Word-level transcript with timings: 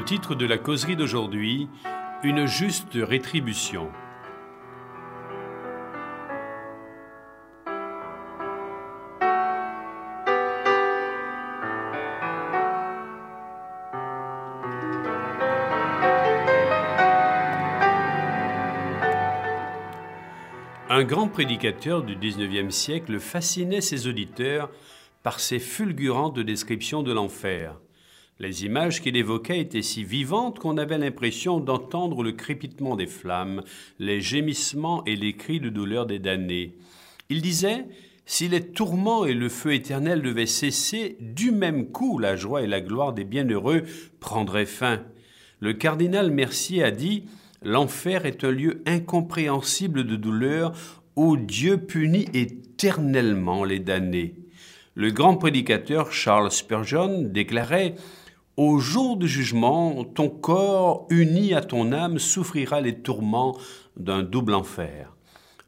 Le 0.00 0.06
titre 0.06 0.34
de 0.34 0.46
la 0.46 0.56
causerie 0.56 0.96
d'aujourd'hui, 0.96 1.68
Une 2.22 2.46
juste 2.46 2.94
rétribution. 2.94 3.90
Un 20.88 21.04
grand 21.04 21.28
prédicateur 21.28 22.02
du 22.02 22.16
XIXe 22.16 22.74
siècle 22.74 23.20
fascinait 23.20 23.82
ses 23.82 24.06
auditeurs 24.06 24.70
par 25.22 25.40
ses 25.40 25.58
fulgurantes 25.58 26.38
descriptions 26.38 27.02
de 27.02 27.12
l'enfer. 27.12 27.78
Les 28.40 28.64
images 28.64 29.02
qu'il 29.02 29.18
évoquait 29.18 29.60
étaient 29.60 29.82
si 29.82 30.02
vivantes 30.02 30.58
qu'on 30.58 30.78
avait 30.78 30.96
l'impression 30.96 31.60
d'entendre 31.60 32.22
le 32.22 32.32
crépitement 32.32 32.96
des 32.96 33.06
flammes, 33.06 33.62
les 33.98 34.22
gémissements 34.22 35.04
et 35.04 35.14
les 35.14 35.34
cris 35.34 35.60
de 35.60 35.68
douleur 35.68 36.06
des 36.06 36.18
damnés. 36.18 36.72
Il 37.28 37.42
disait 37.42 37.84
Si 38.24 38.48
les 38.48 38.62
tourments 38.62 39.26
et 39.26 39.34
le 39.34 39.50
feu 39.50 39.74
éternel 39.74 40.22
devaient 40.22 40.46
cesser, 40.46 41.18
du 41.20 41.52
même 41.52 41.88
coup 41.92 42.18
la 42.18 42.34
joie 42.34 42.62
et 42.62 42.66
la 42.66 42.80
gloire 42.80 43.12
des 43.12 43.24
bienheureux 43.24 43.82
prendraient 44.20 44.64
fin. 44.64 45.02
Le 45.60 45.74
cardinal 45.74 46.30
Mercier 46.30 46.82
a 46.82 46.90
dit 46.90 47.24
L'enfer 47.62 48.24
est 48.24 48.42
un 48.42 48.52
lieu 48.52 48.82
incompréhensible 48.86 50.04
de 50.04 50.16
douleur 50.16 50.72
où 51.14 51.36
Dieu 51.36 51.76
punit 51.76 52.28
éternellement 52.32 53.64
les 53.64 53.80
damnés. 53.80 54.34
Le 54.94 55.10
grand 55.10 55.36
prédicateur 55.36 56.10
Charles 56.10 56.50
Spurgeon 56.50 57.22
déclarait 57.22 57.96
au 58.60 58.78
jour 58.78 59.16
du 59.16 59.26
jugement, 59.26 60.04
ton 60.04 60.28
corps 60.28 61.06
uni 61.08 61.54
à 61.54 61.62
ton 61.62 61.92
âme 61.92 62.18
souffrira 62.18 62.82
les 62.82 62.96
tourments 62.96 63.56
d'un 63.96 64.22
double 64.22 64.52
enfer. 64.52 65.16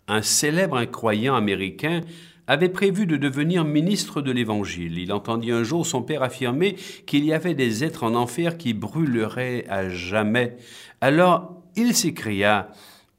Un 0.09 0.21
célèbre 0.21 0.77
incroyant 0.77 1.35
américain 1.35 2.03
avait 2.47 2.69
prévu 2.69 3.07
de 3.07 3.17
devenir 3.17 3.65
ministre 3.65 4.21
de 4.21 4.31
l'Évangile. 4.31 4.99
Il 4.99 5.11
entendit 5.11 5.53
un 5.53 5.63
jour 5.63 5.87
son 5.87 6.03
père 6.03 6.23
affirmer 6.23 6.77
qu'il 7.07 7.25
y 7.25 7.33
avait 7.33 7.55
des 7.55 7.83
êtres 7.83 8.05
en 8.05 8.15
enfer 8.15 8.59
qui 8.59 8.75
brûleraient 8.75 9.65
à 9.71 9.89
jamais. 9.89 10.59
Alors 11.01 11.63
il 11.77 11.95
s'écria 11.95 12.69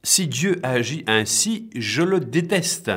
Si 0.04 0.28
Dieu 0.28 0.60
agit 0.62 1.04
ainsi, 1.08 1.72
je 1.76 2.04
le 2.04 2.20
déteste. 2.20 2.92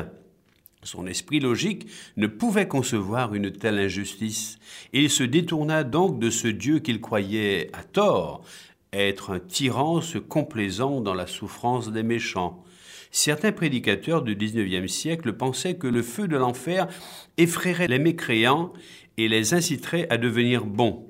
Son 0.87 1.05
esprit 1.05 1.41
logique 1.41 1.89
ne 2.15 2.27
pouvait 2.27 2.69
concevoir 2.69 3.35
une 3.35 3.51
telle 3.51 3.77
injustice. 3.77 4.57
Il 4.93 5.09
se 5.09 5.23
détourna 5.23 5.83
donc 5.83 6.17
de 6.17 6.29
ce 6.29 6.47
Dieu 6.47 6.79
qu'il 6.79 7.01
croyait 7.01 7.69
à 7.73 7.83
tort 7.83 8.45
être 8.93 9.31
un 9.31 9.39
tyran 9.39 9.99
se 9.99 10.17
complaisant 10.17 11.01
dans 11.01 11.13
la 11.13 11.27
souffrance 11.27 11.91
des 11.91 12.03
méchants. 12.03 12.63
Certains 13.11 13.51
prédicateurs 13.51 14.21
du 14.21 14.37
XIXe 14.37 14.89
siècle 14.89 15.33
pensaient 15.33 15.75
que 15.75 15.87
le 15.87 16.01
feu 16.01 16.29
de 16.29 16.37
l'enfer 16.37 16.87
effraierait 17.35 17.89
les 17.89 17.99
mécréants 17.99 18.71
et 19.17 19.27
les 19.27 19.53
inciterait 19.53 20.07
à 20.09 20.17
devenir 20.17 20.63
bons. 20.63 21.05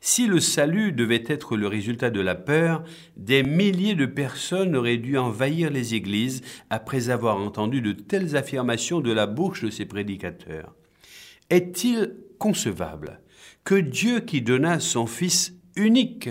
Si 0.00 0.26
le 0.26 0.40
salut 0.40 0.92
devait 0.92 1.24
être 1.26 1.56
le 1.56 1.66
résultat 1.66 2.10
de 2.10 2.20
la 2.20 2.34
peur, 2.34 2.84
des 3.16 3.42
milliers 3.42 3.94
de 3.94 4.06
personnes 4.06 4.76
auraient 4.76 4.96
dû 4.96 5.18
envahir 5.18 5.70
les 5.70 5.94
églises 5.94 6.42
après 6.70 7.10
avoir 7.10 7.36
entendu 7.38 7.80
de 7.80 7.92
telles 7.92 8.36
affirmations 8.36 9.00
de 9.00 9.12
la 9.12 9.26
bouche 9.26 9.64
de 9.64 9.70
ces 9.70 9.86
prédicateurs. 9.86 10.74
Est-il 11.50 12.14
concevable 12.38 13.20
que 13.64 13.74
Dieu 13.74 14.20
qui 14.20 14.42
donna 14.42 14.80
son 14.80 15.06
Fils 15.06 15.54
unique 15.76 16.28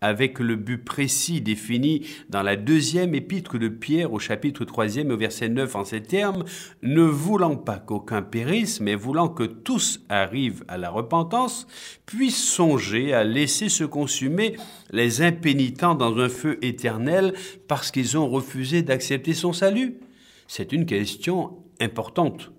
avec 0.00 0.38
le 0.38 0.56
but 0.56 0.84
précis 0.84 1.40
défini 1.40 2.06
dans 2.28 2.42
la 2.42 2.56
deuxième 2.56 3.14
épître 3.14 3.58
de 3.58 3.68
Pierre 3.68 4.12
au 4.12 4.18
chapitre 4.18 4.64
3 4.64 4.98
au 4.98 5.16
verset 5.16 5.48
9 5.48 5.76
en 5.76 5.84
ces 5.84 6.02
termes, 6.02 6.44
ne 6.82 7.02
voulant 7.02 7.56
pas 7.56 7.78
qu'aucun 7.78 8.22
périsse, 8.22 8.80
mais 8.80 8.94
voulant 8.94 9.28
que 9.28 9.44
tous 9.44 10.00
arrivent 10.08 10.64
à 10.68 10.78
la 10.78 10.90
repentance, 10.90 11.66
puisse 12.06 12.42
songer 12.42 13.12
à 13.12 13.24
laisser 13.24 13.68
se 13.68 13.84
consumer 13.84 14.56
les 14.90 15.22
impénitents 15.22 15.94
dans 15.94 16.18
un 16.18 16.28
feu 16.28 16.58
éternel 16.62 17.34
parce 17.68 17.90
qu'ils 17.90 18.16
ont 18.16 18.28
refusé 18.28 18.82
d'accepter 18.82 19.34
son 19.34 19.52
salut 19.52 19.98
C'est 20.46 20.72
une 20.72 20.86
question 20.86 21.58
importante. 21.80 22.50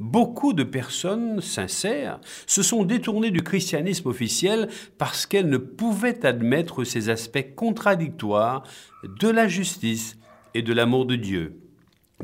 Beaucoup 0.00 0.52
de 0.52 0.62
personnes 0.62 1.40
sincères 1.40 2.20
se 2.46 2.62
sont 2.62 2.84
détournées 2.84 3.32
du 3.32 3.42
christianisme 3.42 4.08
officiel 4.08 4.68
parce 4.96 5.26
qu'elles 5.26 5.48
ne 5.48 5.56
pouvaient 5.56 6.24
admettre 6.24 6.84
ces 6.84 7.08
aspects 7.08 7.54
contradictoires 7.56 8.62
de 9.02 9.28
la 9.28 9.48
justice 9.48 10.16
et 10.54 10.62
de 10.62 10.72
l'amour 10.72 11.04
de 11.04 11.16
Dieu. 11.16 11.60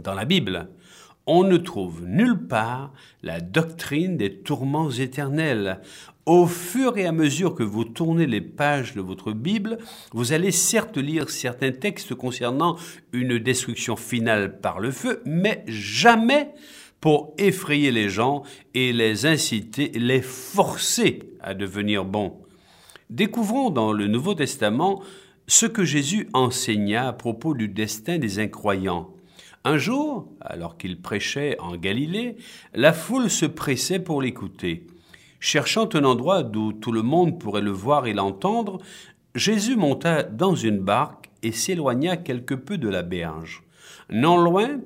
Dans 0.00 0.14
la 0.14 0.24
Bible, 0.24 0.68
on 1.26 1.42
ne 1.42 1.56
trouve 1.56 2.04
nulle 2.04 2.46
part 2.46 2.92
la 3.22 3.40
doctrine 3.40 4.16
des 4.16 4.36
tourments 4.38 4.90
éternels. 4.90 5.80
Au 6.26 6.46
fur 6.46 6.96
et 6.96 7.06
à 7.06 7.12
mesure 7.12 7.54
que 7.54 7.62
vous 7.64 7.84
tournez 7.84 8.26
les 8.26 8.40
pages 8.40 8.94
de 8.94 9.00
votre 9.00 9.32
Bible, 9.32 9.78
vous 10.12 10.32
allez 10.32 10.52
certes 10.52 10.96
lire 10.96 11.28
certains 11.28 11.72
textes 11.72 12.14
concernant 12.14 12.76
une 13.12 13.38
destruction 13.38 13.96
finale 13.96 14.60
par 14.60 14.78
le 14.78 14.90
feu, 14.90 15.22
mais 15.26 15.64
jamais 15.66 16.54
pour 17.04 17.34
effrayer 17.36 17.92
les 17.92 18.08
gens 18.08 18.44
et 18.72 18.94
les 18.94 19.26
inciter, 19.26 19.90
les 19.94 20.22
forcer 20.22 21.34
à 21.38 21.52
devenir 21.52 22.06
bons. 22.06 22.38
Découvrons 23.10 23.68
dans 23.68 23.92
le 23.92 24.06
Nouveau 24.06 24.32
Testament 24.32 25.02
ce 25.46 25.66
que 25.66 25.84
Jésus 25.84 26.30
enseigna 26.32 27.06
à 27.06 27.12
propos 27.12 27.52
du 27.52 27.68
destin 27.68 28.16
des 28.16 28.38
incroyants. 28.38 29.10
Un 29.64 29.76
jour, 29.76 30.32
alors 30.40 30.78
qu'il 30.78 31.02
prêchait 31.02 31.58
en 31.60 31.76
Galilée, 31.76 32.36
la 32.72 32.94
foule 32.94 33.28
se 33.28 33.44
pressait 33.44 34.00
pour 34.00 34.22
l'écouter. 34.22 34.86
Cherchant 35.40 35.90
un 35.92 36.04
endroit 36.04 36.42
d'où 36.42 36.72
tout 36.72 36.92
le 36.92 37.02
monde 37.02 37.38
pourrait 37.38 37.60
le 37.60 37.70
voir 37.70 38.06
et 38.06 38.14
l'entendre, 38.14 38.78
Jésus 39.34 39.76
monta 39.76 40.22
dans 40.22 40.54
une 40.54 40.78
barque 40.78 41.28
et 41.42 41.52
s'éloigna 41.52 42.16
quelque 42.16 42.54
peu 42.54 42.78
de 42.78 42.88
la 42.88 43.02
berge. 43.02 43.62
Non 44.08 44.38
loin, 44.38 44.80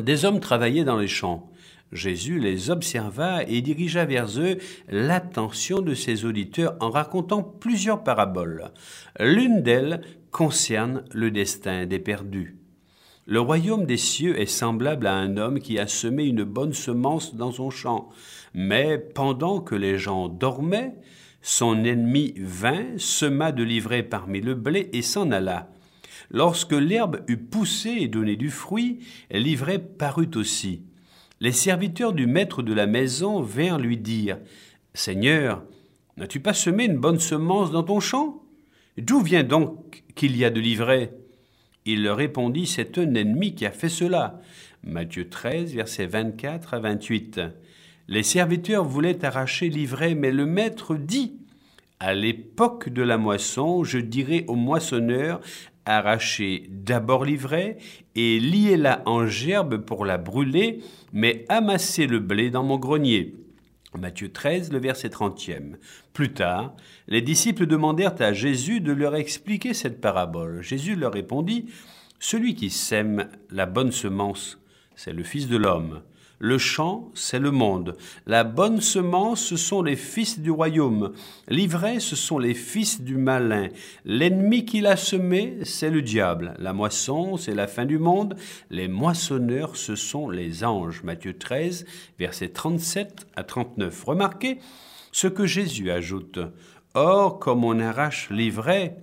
des 0.00 0.24
hommes 0.24 0.40
travaillaient 0.40 0.84
dans 0.84 0.98
les 0.98 1.08
champs. 1.08 1.50
Jésus 1.92 2.38
les 2.38 2.70
observa 2.70 3.42
et 3.44 3.62
dirigea 3.62 4.04
vers 4.04 4.38
eux 4.38 4.58
l'attention 4.88 5.80
de 5.80 5.94
ses 5.94 6.24
auditeurs 6.24 6.76
en 6.80 6.90
racontant 6.90 7.42
plusieurs 7.42 8.02
paraboles. 8.04 8.72
L'une 9.18 9.62
d'elles 9.62 10.02
concerne 10.30 11.04
le 11.12 11.30
destin 11.30 11.86
des 11.86 11.98
perdus. 11.98 12.56
Le 13.26 13.40
royaume 13.40 13.84
des 13.84 13.98
cieux 13.98 14.40
est 14.40 14.46
semblable 14.46 15.06
à 15.06 15.14
un 15.14 15.36
homme 15.36 15.60
qui 15.60 15.78
a 15.78 15.86
semé 15.86 16.24
une 16.24 16.44
bonne 16.44 16.72
semence 16.72 17.34
dans 17.34 17.52
son 17.52 17.70
champ. 17.70 18.08
Mais 18.54 18.98
pendant 18.98 19.60
que 19.60 19.74
les 19.74 19.98
gens 19.98 20.28
dormaient, 20.28 20.94
son 21.42 21.84
ennemi 21.84 22.34
vint, 22.38 22.86
sema 22.96 23.52
de 23.52 23.62
l'ivraie 23.62 24.02
parmi 24.02 24.40
le 24.40 24.54
blé 24.54 24.88
et 24.92 25.02
s'en 25.02 25.30
alla. 25.30 25.70
Lorsque 26.30 26.72
l'herbe 26.72 27.22
eut 27.28 27.36
poussé 27.36 27.90
et 28.00 28.08
donné 28.08 28.36
du 28.36 28.50
fruit, 28.50 29.00
l'ivraie 29.30 29.78
parut 29.78 30.30
aussi. 30.36 30.82
Les 31.40 31.52
serviteurs 31.52 32.12
du 32.12 32.26
maître 32.26 32.62
de 32.62 32.72
la 32.72 32.86
maison 32.86 33.40
vinrent 33.40 33.78
lui 33.78 33.96
dire 33.96 34.38
Seigneur, 34.94 35.62
n'as-tu 36.16 36.40
pas 36.40 36.54
semé 36.54 36.84
une 36.84 36.98
bonne 36.98 37.20
semence 37.20 37.70
dans 37.70 37.84
ton 37.84 38.00
champ? 38.00 38.42
D'où 38.96 39.20
vient 39.20 39.44
donc 39.44 40.02
qu'il 40.16 40.36
y 40.36 40.44
a 40.44 40.50
de 40.50 40.58
l'ivraie? 40.58 41.12
Il 41.84 42.02
leur 42.02 42.16
répondit 42.16 42.66
C'est 42.66 42.98
un 42.98 43.14
ennemi 43.14 43.54
qui 43.54 43.64
a 43.64 43.70
fait 43.70 43.88
cela. 43.88 44.40
Matthieu 44.82 45.28
13, 45.28 45.74
versets 45.74 46.06
24 46.06 46.74
à 46.74 46.80
28. 46.80 47.40
Les 48.08 48.22
serviteurs 48.22 48.84
voulaient 48.84 49.24
arracher 49.24 49.68
l'ivraie, 49.68 50.14
mais 50.14 50.32
le 50.32 50.46
maître 50.46 50.96
dit 50.96 51.34
À 52.00 52.14
l'époque 52.14 52.88
de 52.88 53.02
la 53.02 53.18
moisson, 53.18 53.84
je 53.84 53.98
dirai 53.98 54.44
au 54.48 54.54
moissonneur 54.54 55.40
arrachez 55.88 56.66
d'abord 56.70 57.24
l'ivraie 57.24 57.78
et 58.14 58.38
liez-la 58.38 59.02
en 59.06 59.26
gerbe 59.26 59.78
pour 59.78 60.04
la 60.04 60.18
brûler, 60.18 60.80
mais 61.12 61.44
amassez 61.48 62.06
le 62.06 62.20
blé 62.20 62.50
dans 62.50 62.62
mon 62.62 62.78
grenier. 62.78 63.34
Matthieu 63.98 64.30
13, 64.30 64.70
le 64.70 64.78
verset 64.78 65.08
30e. 65.08 65.76
Plus 66.12 66.32
tard, 66.32 66.74
les 67.06 67.22
disciples 67.22 67.66
demandèrent 67.66 68.20
à 68.20 68.32
Jésus 68.32 68.80
de 68.80 68.92
leur 68.92 69.16
expliquer 69.16 69.72
cette 69.72 70.00
parabole. 70.00 70.62
Jésus 70.62 70.94
leur 70.94 71.14
répondit 71.14 71.66
Celui 72.20 72.54
qui 72.54 72.68
sème 72.68 73.28
la 73.50 73.64
bonne 73.64 73.92
semence, 73.92 74.58
c'est 74.94 75.12
le 75.12 75.22
Fils 75.22 75.48
de 75.48 75.56
l'homme. 75.56 76.02
Le 76.40 76.56
champ, 76.56 77.10
c'est 77.14 77.40
le 77.40 77.50
monde. 77.50 77.96
La 78.26 78.44
bonne 78.44 78.80
semence, 78.80 79.44
ce 79.44 79.56
sont 79.56 79.82
les 79.82 79.96
fils 79.96 80.38
du 80.38 80.52
royaume. 80.52 81.12
L'ivraie, 81.48 81.98
ce 81.98 82.14
sont 82.14 82.38
les 82.38 82.54
fils 82.54 83.00
du 83.00 83.16
malin. 83.16 83.68
L'ennemi 84.04 84.64
qui 84.64 84.80
l'a 84.80 84.96
semé, 84.96 85.58
c'est 85.64 85.90
le 85.90 86.00
diable. 86.00 86.54
La 86.58 86.72
moisson, 86.72 87.36
c'est 87.36 87.56
la 87.56 87.66
fin 87.66 87.86
du 87.86 87.98
monde. 87.98 88.36
Les 88.70 88.86
moissonneurs, 88.86 89.76
ce 89.76 89.96
sont 89.96 90.30
les 90.30 90.62
anges. 90.62 91.02
Matthieu 91.02 91.36
13, 91.36 91.86
versets 92.20 92.50
37 92.50 93.26
à 93.34 93.42
39. 93.42 94.04
Remarquez 94.04 94.58
ce 95.10 95.26
que 95.26 95.44
Jésus 95.44 95.90
ajoute. 95.90 96.38
Or, 96.94 97.40
comme 97.40 97.64
on 97.64 97.80
arrache 97.80 98.30
l'ivraie 98.30 98.96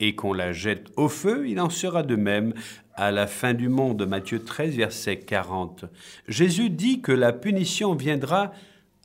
et 0.00 0.14
qu'on 0.14 0.32
la 0.32 0.52
jette 0.52 0.88
au 0.96 1.08
feu, 1.08 1.48
il 1.48 1.60
en 1.60 1.70
sera 1.70 2.02
de 2.02 2.16
même 2.16 2.52
à 2.94 3.10
la 3.10 3.26
fin 3.26 3.54
du 3.54 3.68
monde. 3.68 4.06
Matthieu 4.06 4.42
13, 4.42 4.76
verset 4.76 5.18
40. 5.18 5.86
Jésus 6.28 6.70
dit 6.70 7.00
que 7.00 7.12
la 7.12 7.32
punition 7.32 7.94
viendra 7.94 8.52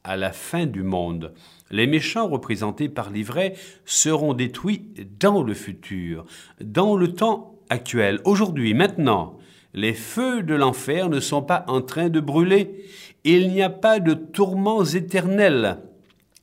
à 0.03 0.17
la 0.17 0.31
fin 0.31 0.65
du 0.65 0.83
monde. 0.83 1.33
Les 1.69 1.87
méchants 1.87 2.27
représentés 2.27 2.89
par 2.89 3.09
l'ivraie 3.09 3.53
seront 3.85 4.33
détruits 4.33 4.83
dans 5.19 5.43
le 5.43 5.53
futur, 5.53 6.25
dans 6.59 6.97
le 6.97 7.13
temps 7.13 7.55
actuel, 7.69 8.19
aujourd'hui, 8.25 8.73
maintenant. 8.73 9.37
Les 9.73 9.93
feux 9.93 10.43
de 10.43 10.53
l'enfer 10.53 11.07
ne 11.07 11.21
sont 11.21 11.41
pas 11.41 11.63
en 11.67 11.81
train 11.81 12.09
de 12.09 12.19
brûler. 12.19 12.83
Il 13.23 13.49
n'y 13.49 13.61
a 13.61 13.69
pas 13.69 13.99
de 13.99 14.13
tourments 14.13 14.83
éternels. 14.83 15.77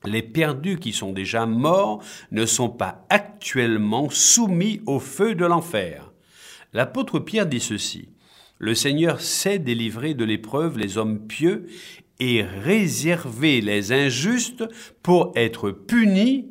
Les 0.05 0.21
perdus 0.21 0.77
qui 0.77 0.93
sont 0.93 1.11
déjà 1.11 1.45
morts 1.45 2.01
ne 2.31 2.45
sont 2.45 2.69
pas 2.69 3.05
actuellement 3.09 4.09
soumis 4.09 4.81
au 4.85 4.99
feu 4.99 5.35
de 5.35 5.45
l'enfer. 5.45 6.13
L'apôtre 6.73 7.19
Pierre 7.19 7.47
dit 7.47 7.59
ceci. 7.59 8.09
Le 8.59 8.75
Seigneur 8.75 9.21
sait 9.21 9.59
délivrer 9.59 10.13
de 10.13 10.25
l'épreuve 10.25 10.77
les 10.77 10.97
hommes 10.97 11.27
pieux 11.27 11.67
et 12.19 12.43
réserver 12.43 13.61
les 13.61 13.91
injustes 13.91 14.65
pour 15.01 15.31
être 15.35 15.71
punis 15.71 16.49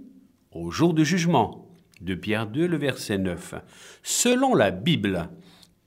au 0.50 0.70
jour 0.70 0.94
du 0.94 1.04
jugement. 1.04 1.68
De 2.00 2.14
Pierre 2.14 2.46
2, 2.46 2.66
le 2.66 2.76
verset 2.76 3.18
9. 3.18 3.54
Selon 4.02 4.54
la 4.54 4.70
Bible, 4.70 5.28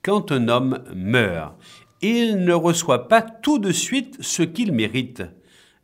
quand 0.03 0.31
un 0.31 0.47
homme 0.47 0.83
meurt, 0.93 1.55
il 2.01 2.43
ne 2.43 2.53
reçoit 2.53 3.07
pas 3.07 3.21
tout 3.21 3.59
de 3.59 3.71
suite 3.71 4.17
ce 4.21 4.43
qu'il 4.43 4.71
mérite. 4.71 5.23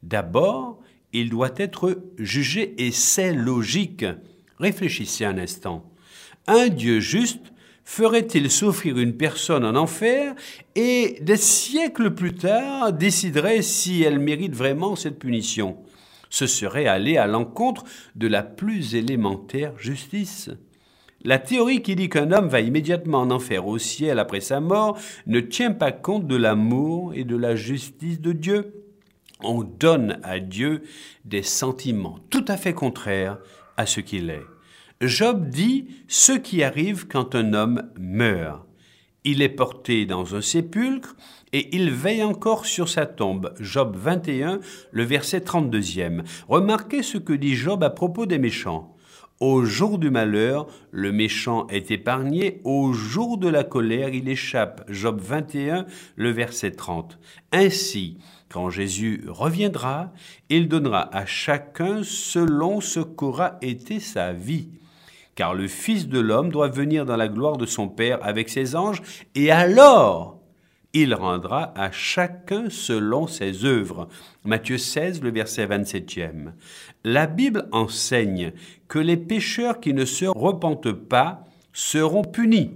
D'abord, 0.04 0.80
il 1.20 1.30
doit 1.30 1.54
être 1.58 2.04
jugé 2.18 2.76
et 2.78 2.92
c'est 2.92 3.34
logique. 3.34 4.06
Réfléchissez 4.60 5.26
un 5.26 5.38
instant. 5.38 5.90
Un 6.48 6.70
Dieu 6.70 7.00
juste 7.00 7.52
ferait-il 7.84 8.52
souffrir 8.52 8.98
une 8.98 9.16
personne 9.16 9.66
en 9.66 9.76
enfer 9.76 10.36
et 10.76 11.18
des 11.22 11.38
siècles 11.38 12.14
plus 12.14 12.34
tard 12.34 12.92
déciderait 12.94 13.62
si 13.62 14.04
elle 14.04 14.20
mérite 14.20 14.54
vraiment 14.54 14.96
cette 14.96 15.20
punition? 15.20 15.78
Ce 16.30 16.48
serait 16.48 16.88
aller 16.88 17.18
à 17.18 17.28
l'encontre 17.28 17.86
de 18.16 18.28
la 18.28 18.44
plus 18.44 18.96
élémentaire 18.96 19.78
justice. 19.78 20.50
La 21.24 21.40
théorie 21.40 21.82
qui 21.82 21.96
dit 21.96 22.10
qu'un 22.10 22.32
homme 22.32 22.48
va 22.48 22.62
immédiatement 22.62 23.22
en 23.22 23.32
enfer 23.32 23.66
au 23.66 23.78
ciel 23.78 24.20
après 24.20 24.42
sa 24.42 24.60
mort 24.60 24.98
ne 25.26 25.40
tient 25.40 25.72
pas 25.72 25.92
compte 25.92 26.28
de 26.28 26.36
l'amour 26.36 27.14
et 27.16 27.24
de 27.24 27.36
la 27.36 27.56
justice 27.56 28.22
de 28.22 28.34
Dieu. 28.34 28.87
On 29.44 29.64
donne 29.64 30.20
à 30.24 30.40
Dieu 30.40 30.84
des 31.26 31.44
sentiments 31.44 32.20
tout 32.30 32.46
à 32.48 32.58
fait 32.58 32.74
contraires 32.74 33.38
à 33.78 33.86
ce 33.86 34.00
qu'il 34.00 34.30
est. 34.30 34.46
Job 35.02 35.50
dit 35.50 35.88
ce 36.08 36.32
qui 36.32 36.64
arrive 36.64 37.08
quand 37.08 37.36
un 37.36 37.54
homme 37.54 37.84
meurt. 38.00 38.66
Il 39.24 39.42
est 39.42 39.50
porté 39.50 40.06
dans 40.06 40.36
un 40.36 40.42
sépulcre 40.42 41.16
et 41.54 41.76
il 41.76 41.92
veille 41.92 42.24
encore 42.24 42.66
sur 42.66 42.90
sa 42.90 43.06
tombe. 43.06 43.54
Job 43.60 43.96
21, 43.96 44.60
le 44.92 45.04
verset 45.04 45.40
32e. 45.40 46.24
Remarquez 46.48 47.04
ce 47.04 47.18
que 47.18 47.34
dit 47.34 47.56
Job 47.56 47.84
à 47.84 47.90
propos 47.90 48.26
des 48.26 48.40
méchants. 48.40 48.96
Au 49.40 49.64
jour 49.66 50.00
du 50.00 50.10
malheur, 50.10 50.66
le 50.90 51.12
méchant 51.12 51.68
est 51.68 51.92
épargné, 51.92 52.60
au 52.64 52.92
jour 52.92 53.38
de 53.38 53.48
la 53.48 53.64
colère, 53.64 54.10
il 54.10 54.30
échappe. 54.30 54.84
Job 54.90 55.22
21, 55.22 55.86
le 56.16 56.32
verset 56.32 56.72
30. 56.72 57.20
Ainsi, 57.52 58.18
quand 58.50 58.70
Jésus 58.70 59.24
reviendra, 59.28 60.12
il 60.50 60.68
donnera 60.68 61.14
à 61.16 61.26
chacun 61.26 62.02
selon 62.04 62.82
ce 62.82 63.00
qu'aura 63.00 63.58
été 63.62 64.00
sa 64.00 64.34
vie. 64.34 64.70
Car 65.36 65.54
le 65.54 65.68
Fils 65.68 66.08
de 66.08 66.20
l'homme 66.20 66.50
doit 66.50 66.70
venir 66.70 67.06
dans 67.06 67.18
la 67.18 67.28
gloire 67.28 67.58
de 67.58 67.66
son 67.66 67.88
Père 67.88 68.20
avec 68.24 68.50
ses 68.50 68.76
anges, 68.76 69.02
et 69.36 69.52
alors 69.52 70.38
il 70.94 71.14
rendra 71.14 71.74
à 71.76 71.92
chacun 71.92 72.70
selon 72.70 73.28
ses 73.28 73.66
œuvres. 73.66 74.08
Matthieu 74.46 74.78
16, 74.78 75.22
le 75.22 75.32
verset 75.32 75.68
27e. 75.68 76.54
La 77.04 77.28
Bible 77.28 77.68
enseigne 77.72 78.54
que 78.88 78.98
les 78.98 79.18
pécheurs 79.18 79.80
qui 79.80 79.94
ne 79.94 80.06
se 80.06 80.26
repentent 80.26 80.94
pas 80.94 81.44
seront 81.74 82.24
punis. 82.24 82.72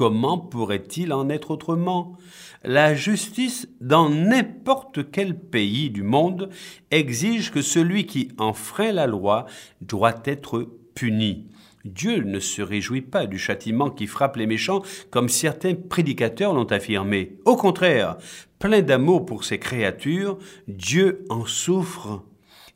Comment 0.00 0.38
pourrait-il 0.38 1.12
en 1.12 1.28
être 1.28 1.50
autrement? 1.50 2.16
La 2.64 2.94
justice 2.94 3.68
dans 3.82 4.08
n'importe 4.08 5.10
quel 5.10 5.38
pays 5.38 5.90
du 5.90 6.02
monde 6.02 6.48
exige 6.90 7.50
que 7.50 7.60
celui 7.60 8.06
qui 8.06 8.28
enfreint 8.38 8.92
la 8.92 9.06
loi 9.06 9.44
doit 9.82 10.22
être 10.24 10.70
puni. 10.94 11.48
Dieu 11.84 12.22
ne 12.22 12.40
se 12.40 12.62
réjouit 12.62 13.02
pas 13.02 13.26
du 13.26 13.38
châtiment 13.38 13.90
qui 13.90 14.06
frappe 14.06 14.36
les 14.36 14.46
méchants 14.46 14.80
comme 15.10 15.28
certains 15.28 15.74
prédicateurs 15.74 16.54
l'ont 16.54 16.72
affirmé. 16.72 17.36
Au 17.44 17.56
contraire, 17.56 18.16
plein 18.58 18.80
d'amour 18.80 19.26
pour 19.26 19.44
ses 19.44 19.58
créatures, 19.58 20.38
Dieu 20.66 21.26
en 21.28 21.44
souffre. 21.44 22.24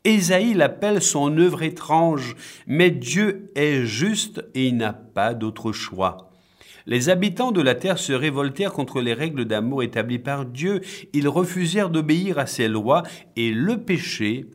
Ésaïe 0.03 0.53
l'appelle 0.53 1.01
son 1.01 1.35
œuvre 1.39 1.63
étrange, 1.63 2.35
mais 2.67 2.91
Dieu 2.91 3.51
est 3.55 3.83
juste 3.83 4.45
et 4.53 4.67
il 4.67 4.77
n'a 4.77 4.93
pas 4.93 5.33
d'autre 5.33 5.71
choix. 5.71 6.29
Les 6.87 7.09
habitants 7.09 7.51
de 7.51 7.61
la 7.61 7.75
terre 7.75 7.97
se 7.97 8.13
révoltèrent 8.13 8.73
contre 8.73 9.01
les 9.01 9.13
règles 9.13 9.45
d'amour 9.45 9.81
établies 9.81 10.19
par 10.19 10.45
Dieu, 10.45 10.81
ils 11.13 11.27
refusèrent 11.27 11.89
d'obéir 11.89 12.37
à 12.37 12.45
ses 12.45 12.67
lois 12.67 13.03
et 13.35 13.51
le 13.51 13.77
péché 13.77 14.45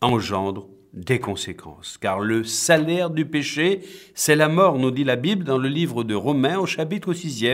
engendre 0.00 0.68
des 0.92 1.20
conséquences. 1.20 1.98
Car 1.98 2.20
le 2.20 2.44
salaire 2.44 3.10
du 3.10 3.24
péché, 3.24 3.80
c'est 4.14 4.36
la 4.36 4.48
mort, 4.48 4.78
nous 4.78 4.90
dit 4.90 5.04
la 5.04 5.16
Bible 5.16 5.44
dans 5.44 5.58
le 5.58 5.68
livre 5.68 6.02
de 6.02 6.14
Romains 6.14 6.58
au 6.58 6.66
chapitre 6.66 7.12
6 7.12 7.44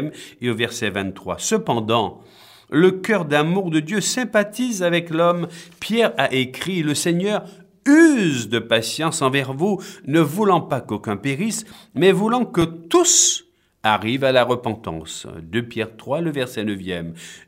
et 0.41 0.51
au 0.51 0.55
verset 0.55 0.91
23. 0.91 1.37
Cependant, 1.39 2.21
le 2.71 2.93
cœur 2.93 3.27
d'amour 3.27 3.71
de 3.71 3.81
Dieu 3.81 4.01
sympathise 4.01 4.83
avec 4.83 5.11
l'homme. 5.11 5.49
Pierre 5.81 6.15
a 6.17 6.33
écrit, 6.33 6.83
le 6.83 6.95
Seigneur 6.95 7.45
use 7.87 8.49
de 8.49 8.59
patience 8.59 9.21
envers 9.21 9.53
vous, 9.53 9.81
ne 10.07 10.21
voulant 10.21 10.63
pas 10.63 10.81
qu'aucun 10.81 11.17
périsse, 11.17 11.67
mais 11.95 12.13
voulant 12.13 12.47
que 12.47 12.63
tous 12.63 13.44
arrivent 13.85 14.25
à 14.25 14.33
la 14.33 14.43
repentance. 14.43 15.29
De 15.41 15.61
Pierre 15.61 15.97
3, 15.97 16.23
le 16.23 16.33
verset 16.33 16.65
9. 16.65 16.79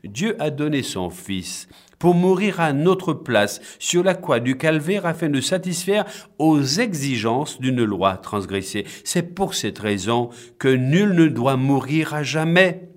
Dieu 0.05 0.35
a 0.39 0.49
donné 0.49 0.83
son 0.83 1.09
Fils 1.09 1.67
pour 1.99 2.13
mourir 2.13 2.59
à 2.59 2.73
notre 2.73 3.13
place 3.13 3.59
sur 3.79 4.03
la 4.03 4.13
croix 4.13 4.39
du 4.39 4.55
calvaire 4.55 5.05
afin 5.05 5.29
de 5.29 5.41
satisfaire 5.41 6.05
aux 6.37 6.61
exigences 6.61 7.59
d'une 7.59 7.83
loi 7.83 8.17
transgressée. 8.17 8.85
C'est 9.03 9.33
pour 9.33 9.55
cette 9.55 9.79
raison 9.79 10.29
que 10.59 10.67
nul 10.67 11.13
ne 11.13 11.27
doit 11.27 11.57
mourir 11.57 12.13
à 12.13 12.23
jamais. 12.23 12.89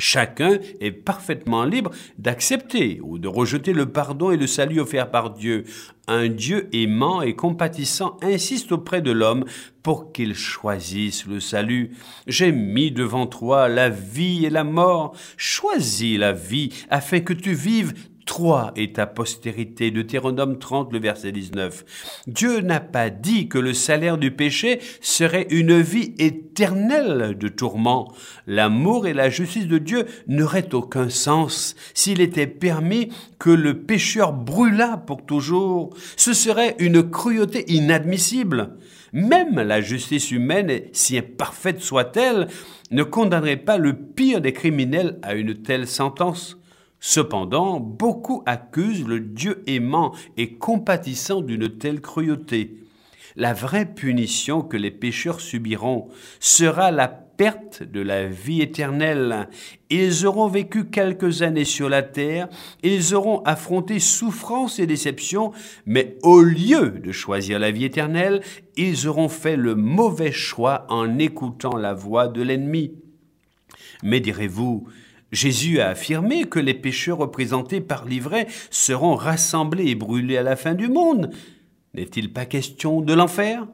Chacun 0.00 0.58
est 0.80 0.90
parfaitement 0.90 1.64
libre 1.64 1.90
d'accepter 2.18 3.00
ou 3.02 3.18
de 3.18 3.28
rejeter 3.28 3.72
le 3.72 3.86
pardon 3.86 4.32
et 4.32 4.36
le 4.36 4.48
salut 4.48 4.80
offert 4.80 5.10
par 5.10 5.30
Dieu. 5.30 5.64
Un 6.06 6.28
Dieu 6.28 6.68
aimant 6.72 7.22
et 7.22 7.34
compatissant 7.34 8.18
insiste 8.20 8.72
auprès 8.72 9.00
de 9.00 9.10
l'homme 9.10 9.46
pour 9.82 10.12
qu'il 10.12 10.34
choisisse 10.34 11.24
le 11.26 11.40
salut. 11.40 11.96
J'ai 12.26 12.52
mis 12.52 12.90
devant 12.90 13.26
toi 13.26 13.68
la 13.68 13.88
vie 13.88 14.44
et 14.44 14.50
la 14.50 14.64
mort. 14.64 15.16
Choisis 15.38 16.18
la 16.18 16.32
vie 16.32 16.70
afin 16.90 17.20
que 17.20 17.32
tu 17.32 17.54
vives 17.54 17.94
Trois 18.26 18.72
est 18.76 18.96
ta 18.96 19.06
postérité. 19.06 19.90
Deutéronome 19.90 20.58
30, 20.58 20.92
le 20.92 20.98
verset 20.98 21.30
19. 21.30 22.22
Dieu 22.26 22.60
n'a 22.60 22.80
pas 22.80 23.10
dit 23.10 23.48
que 23.48 23.58
le 23.58 23.74
salaire 23.74 24.16
du 24.16 24.30
péché 24.30 24.80
serait 25.02 25.46
une 25.50 25.80
vie 25.80 26.14
éternelle 26.18 27.36
de 27.38 27.48
tourments. 27.48 28.12
L'amour 28.46 29.06
et 29.06 29.12
la 29.12 29.28
justice 29.28 29.66
de 29.66 29.78
Dieu 29.78 30.06
n'auraient 30.26 30.74
aucun 30.74 31.10
sens 31.10 31.76
s'il 31.92 32.22
était 32.22 32.46
permis 32.46 33.10
que 33.38 33.50
le 33.50 33.82
pécheur 33.82 34.32
brûlât 34.32 34.96
pour 34.96 35.26
toujours. 35.26 35.94
Ce 36.16 36.32
serait 36.32 36.76
une 36.78 37.08
cruauté 37.08 37.70
inadmissible. 37.72 38.70
Même 39.12 39.60
la 39.60 39.80
justice 39.80 40.30
humaine, 40.30 40.80
si 40.92 41.18
imparfaite 41.18 41.80
soit-elle, 41.82 42.48
ne 42.90 43.02
condamnerait 43.02 43.56
pas 43.56 43.76
le 43.76 43.94
pire 43.94 44.40
des 44.40 44.52
criminels 44.52 45.18
à 45.22 45.34
une 45.34 45.54
telle 45.54 45.86
sentence. 45.86 46.58
Cependant, 47.06 47.80
beaucoup 47.80 48.42
accusent 48.46 49.06
le 49.06 49.20
Dieu 49.20 49.62
aimant 49.66 50.14
et 50.38 50.54
compatissant 50.54 51.42
d'une 51.42 51.68
telle 51.68 52.00
cruauté. 52.00 52.78
La 53.36 53.52
vraie 53.52 53.84
punition 53.84 54.62
que 54.62 54.78
les 54.78 54.90
pécheurs 54.90 55.42
subiront 55.42 56.08
sera 56.40 56.90
la 56.90 57.08
perte 57.08 57.82
de 57.82 58.00
la 58.00 58.26
vie 58.26 58.62
éternelle. 58.62 59.50
Ils 59.90 60.24
auront 60.24 60.48
vécu 60.48 60.86
quelques 60.86 61.42
années 61.42 61.66
sur 61.66 61.90
la 61.90 62.02
terre, 62.02 62.48
ils 62.82 63.14
auront 63.14 63.42
affronté 63.42 63.98
souffrance 63.98 64.78
et 64.78 64.86
déception, 64.86 65.52
mais 65.84 66.16
au 66.22 66.40
lieu 66.40 66.88
de 66.88 67.12
choisir 67.12 67.58
la 67.58 67.70
vie 67.70 67.84
éternelle, 67.84 68.40
ils 68.78 69.06
auront 69.08 69.28
fait 69.28 69.56
le 69.56 69.74
mauvais 69.74 70.32
choix 70.32 70.86
en 70.88 71.18
écoutant 71.18 71.76
la 71.76 71.92
voix 71.92 72.28
de 72.28 72.40
l'ennemi. 72.40 72.92
Mais 74.02 74.20
direz-vous, 74.20 74.86
Jésus 75.34 75.80
a 75.80 75.88
affirmé 75.88 76.44
que 76.44 76.60
les 76.60 76.74
pécheurs 76.74 77.18
représentés 77.18 77.80
par 77.80 78.04
l'ivraie 78.04 78.46
seront 78.70 79.16
rassemblés 79.16 79.88
et 79.88 79.94
brûlés 79.96 80.36
à 80.36 80.42
la 80.42 80.54
fin 80.54 80.74
du 80.74 80.88
monde. 80.88 81.30
N'est-il 81.92 82.32
pas 82.32 82.46
question 82.46 83.00
de 83.00 83.12
l'enfer? 83.12 83.66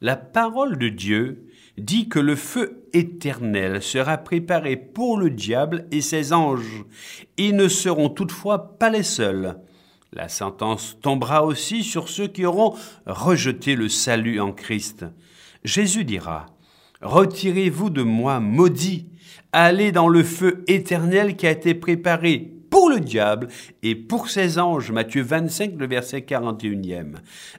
La 0.00 0.16
parole 0.16 0.78
de 0.78 0.88
Dieu 0.88 1.50
dit 1.76 2.08
que 2.08 2.18
le 2.18 2.36
feu 2.36 2.86
éternel 2.94 3.82
sera 3.82 4.16
préparé 4.16 4.76
pour 4.76 5.18
le 5.18 5.28
diable 5.28 5.86
et 5.90 6.00
ses 6.00 6.32
anges. 6.32 6.84
Ils 7.36 7.54
ne 7.54 7.68
seront 7.68 8.08
toutefois 8.08 8.78
pas 8.78 8.88
les 8.90 9.02
seuls. 9.02 9.58
La 10.12 10.28
sentence 10.28 10.96
tombera 11.02 11.44
aussi 11.44 11.82
sur 11.82 12.08
ceux 12.08 12.28
qui 12.28 12.46
auront 12.46 12.76
rejeté 13.04 13.76
le 13.76 13.88
salut 13.90 14.40
en 14.40 14.52
Christ. 14.52 15.04
Jésus 15.64 16.04
dira, 16.04 16.46
Retirez-vous 17.02 17.90
de 17.90 18.02
moi, 18.02 18.40
maudit, 18.40 19.06
allez 19.54 19.92
dans 19.92 20.08
le 20.08 20.24
feu 20.24 20.64
éternel 20.66 21.36
qui 21.36 21.46
a 21.46 21.52
été 21.52 21.74
préparé 21.74 22.50
pour 22.70 22.90
le 22.90 22.98
diable 22.98 23.48
et 23.84 23.94
pour 23.94 24.28
ses 24.28 24.58
anges. 24.58 24.90
Matthieu 24.90 25.22
25, 25.22 25.74
le 25.78 25.86
verset 25.86 26.20
41e. 26.20 27.14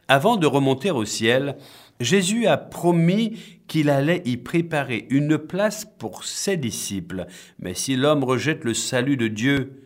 Avant 0.10 0.36
de 0.36 0.46
remonter 0.46 0.92
au 0.92 1.06
ciel, 1.06 1.56
Jésus 2.02 2.48
a 2.48 2.58
promis 2.58 3.40
qu'il 3.68 3.90
allait 3.90 4.22
y 4.26 4.36
préparer 4.36 5.08
une 5.10 5.38
place 5.38 5.86
pour 5.98 6.26
ses 6.26 6.58
disciples. 6.58 7.28
Mais 7.60 7.74
si 7.74 7.96
l'homme 7.96 8.26
rejette 8.26 8.66
le 8.66 8.74
salut 8.74 9.16
de 9.16 9.30
Dieu, 9.30 9.82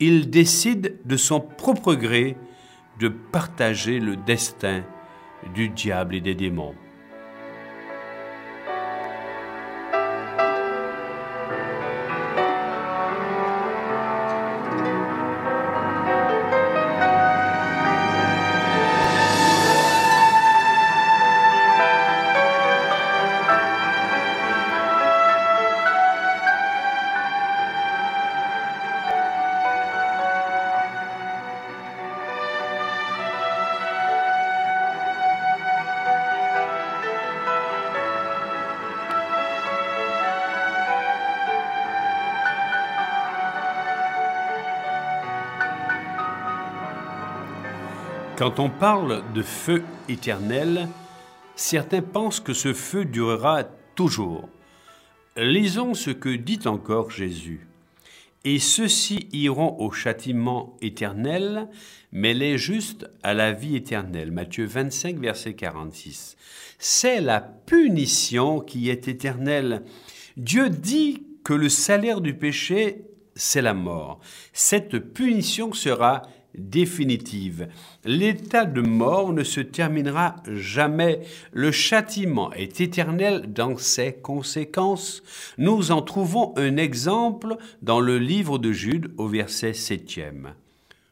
il 0.00 0.30
décide 0.30 0.96
de 1.04 1.16
son 1.18 1.40
propre 1.40 1.94
gré 1.94 2.36
de 2.98 3.08
partager 3.08 4.00
le 4.00 4.16
destin 4.16 4.84
du 5.54 5.68
diable 5.68 6.14
et 6.14 6.20
des 6.22 6.34
démons. 6.34 6.74
Quand 48.46 48.60
on 48.60 48.70
parle 48.70 49.24
de 49.34 49.42
feu 49.42 49.82
éternel, 50.08 50.86
certains 51.56 52.00
pensent 52.00 52.38
que 52.38 52.52
ce 52.52 52.74
feu 52.74 53.04
durera 53.04 53.64
toujours. 53.96 54.48
Lisons 55.36 55.94
ce 55.94 56.10
que 56.10 56.28
dit 56.28 56.60
encore 56.66 57.10
Jésus. 57.10 57.66
Et 58.44 58.60
ceux-ci 58.60 59.28
iront 59.32 59.76
au 59.80 59.90
châtiment 59.90 60.76
éternel, 60.80 61.66
mais 62.12 62.34
les 62.34 62.56
justes 62.56 63.10
à 63.24 63.34
la 63.34 63.50
vie 63.50 63.74
éternelle. 63.74 64.30
Matthieu 64.30 64.64
25, 64.64 65.18
verset 65.18 65.54
46. 65.54 66.36
C'est 66.78 67.20
la 67.20 67.40
punition 67.40 68.60
qui 68.60 68.90
est 68.90 69.08
éternelle. 69.08 69.82
Dieu 70.36 70.70
dit 70.70 71.24
que 71.42 71.52
le 71.52 71.68
salaire 71.68 72.20
du 72.20 72.32
péché, 72.32 73.06
c'est 73.34 73.60
la 73.60 73.74
mort. 73.74 74.20
Cette 74.52 75.00
punition 75.00 75.72
sera 75.72 76.22
définitive. 76.58 77.68
L'état 78.04 78.64
de 78.64 78.80
mort 78.80 79.32
ne 79.32 79.44
se 79.44 79.60
terminera 79.60 80.36
jamais. 80.52 81.20
Le 81.52 81.70
châtiment 81.70 82.52
est 82.52 82.80
éternel 82.80 83.52
dans 83.52 83.76
ses 83.76 84.12
conséquences. 84.12 85.22
Nous 85.58 85.90
en 85.90 86.02
trouvons 86.02 86.52
un 86.56 86.76
exemple 86.76 87.56
dans 87.82 88.00
le 88.00 88.18
livre 88.18 88.58
de 88.58 88.72
Jude 88.72 89.12
au 89.16 89.28
verset 89.28 89.72
7e. 89.72 90.52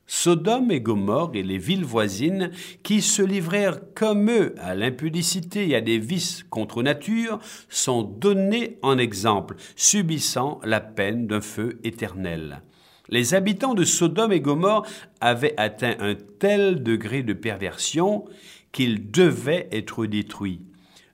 Sodome 0.06 0.70
et 0.70 0.80
Gomorre 0.80 1.30
et 1.34 1.42
les 1.42 1.58
villes 1.58 1.84
voisines 1.84 2.50
qui 2.82 3.00
se 3.00 3.22
livrèrent 3.22 3.80
comme 3.94 4.30
eux 4.30 4.54
à 4.58 4.74
l'impudicité 4.74 5.68
et 5.68 5.76
à 5.76 5.80
des 5.80 5.98
vices 5.98 6.44
contre 6.50 6.82
nature 6.82 7.38
sont 7.70 8.02
donnés 8.02 8.78
en 8.82 8.98
exemple, 8.98 9.56
subissant 9.76 10.60
la 10.62 10.80
peine 10.80 11.26
d'un 11.26 11.40
feu 11.40 11.80
éternel. 11.84 12.60
Les 13.08 13.34
habitants 13.34 13.75
de 13.75 13.84
Sodome 13.84 14.32
et 14.32 14.40
Gomorre 14.40 14.87
avaient 15.20 15.54
atteint 15.58 15.96
un 16.00 16.14
tel 16.14 16.82
degré 16.82 17.23
de 17.23 17.34
perversion 17.34 18.25
qu'ils 18.73 19.11
devaient 19.11 19.68
être 19.73 20.06
détruits. 20.06 20.62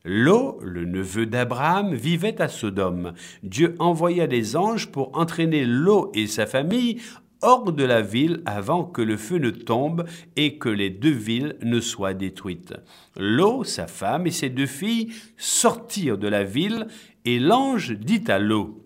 Lot, 0.04 0.58
le 0.62 0.86
neveu 0.86 1.26
d'Abraham, 1.26 1.94
vivait 1.94 2.40
à 2.40 2.48
Sodome. 2.48 3.12
Dieu 3.42 3.74
envoya 3.78 4.26
des 4.26 4.56
anges 4.56 4.90
pour 4.90 5.18
entraîner 5.18 5.64
Lot 5.66 6.10
et 6.14 6.26
sa 6.26 6.46
famille 6.46 7.00
hors 7.42 7.72
de 7.72 7.84
la 7.84 8.02
ville 8.02 8.42
avant 8.46 8.84
que 8.84 9.02
le 9.02 9.16
feu 9.16 9.38
ne 9.38 9.50
tombe 9.50 10.04
et 10.36 10.58
que 10.58 10.68
les 10.68 10.90
deux 10.90 11.10
villes 11.10 11.56
ne 11.62 11.80
soient 11.80 12.14
détruites. 12.14 12.74
Lot, 13.16 13.64
sa 13.64 13.86
femme 13.86 14.26
et 14.26 14.30
ses 14.30 14.48
deux 14.48 14.66
filles 14.66 15.12
sortirent 15.36 16.18
de 16.18 16.28
la 16.28 16.44
ville 16.44 16.86
et 17.24 17.38
l'ange 17.38 17.92
dit 17.92 18.24
à 18.28 18.38
Lot, 18.38 18.79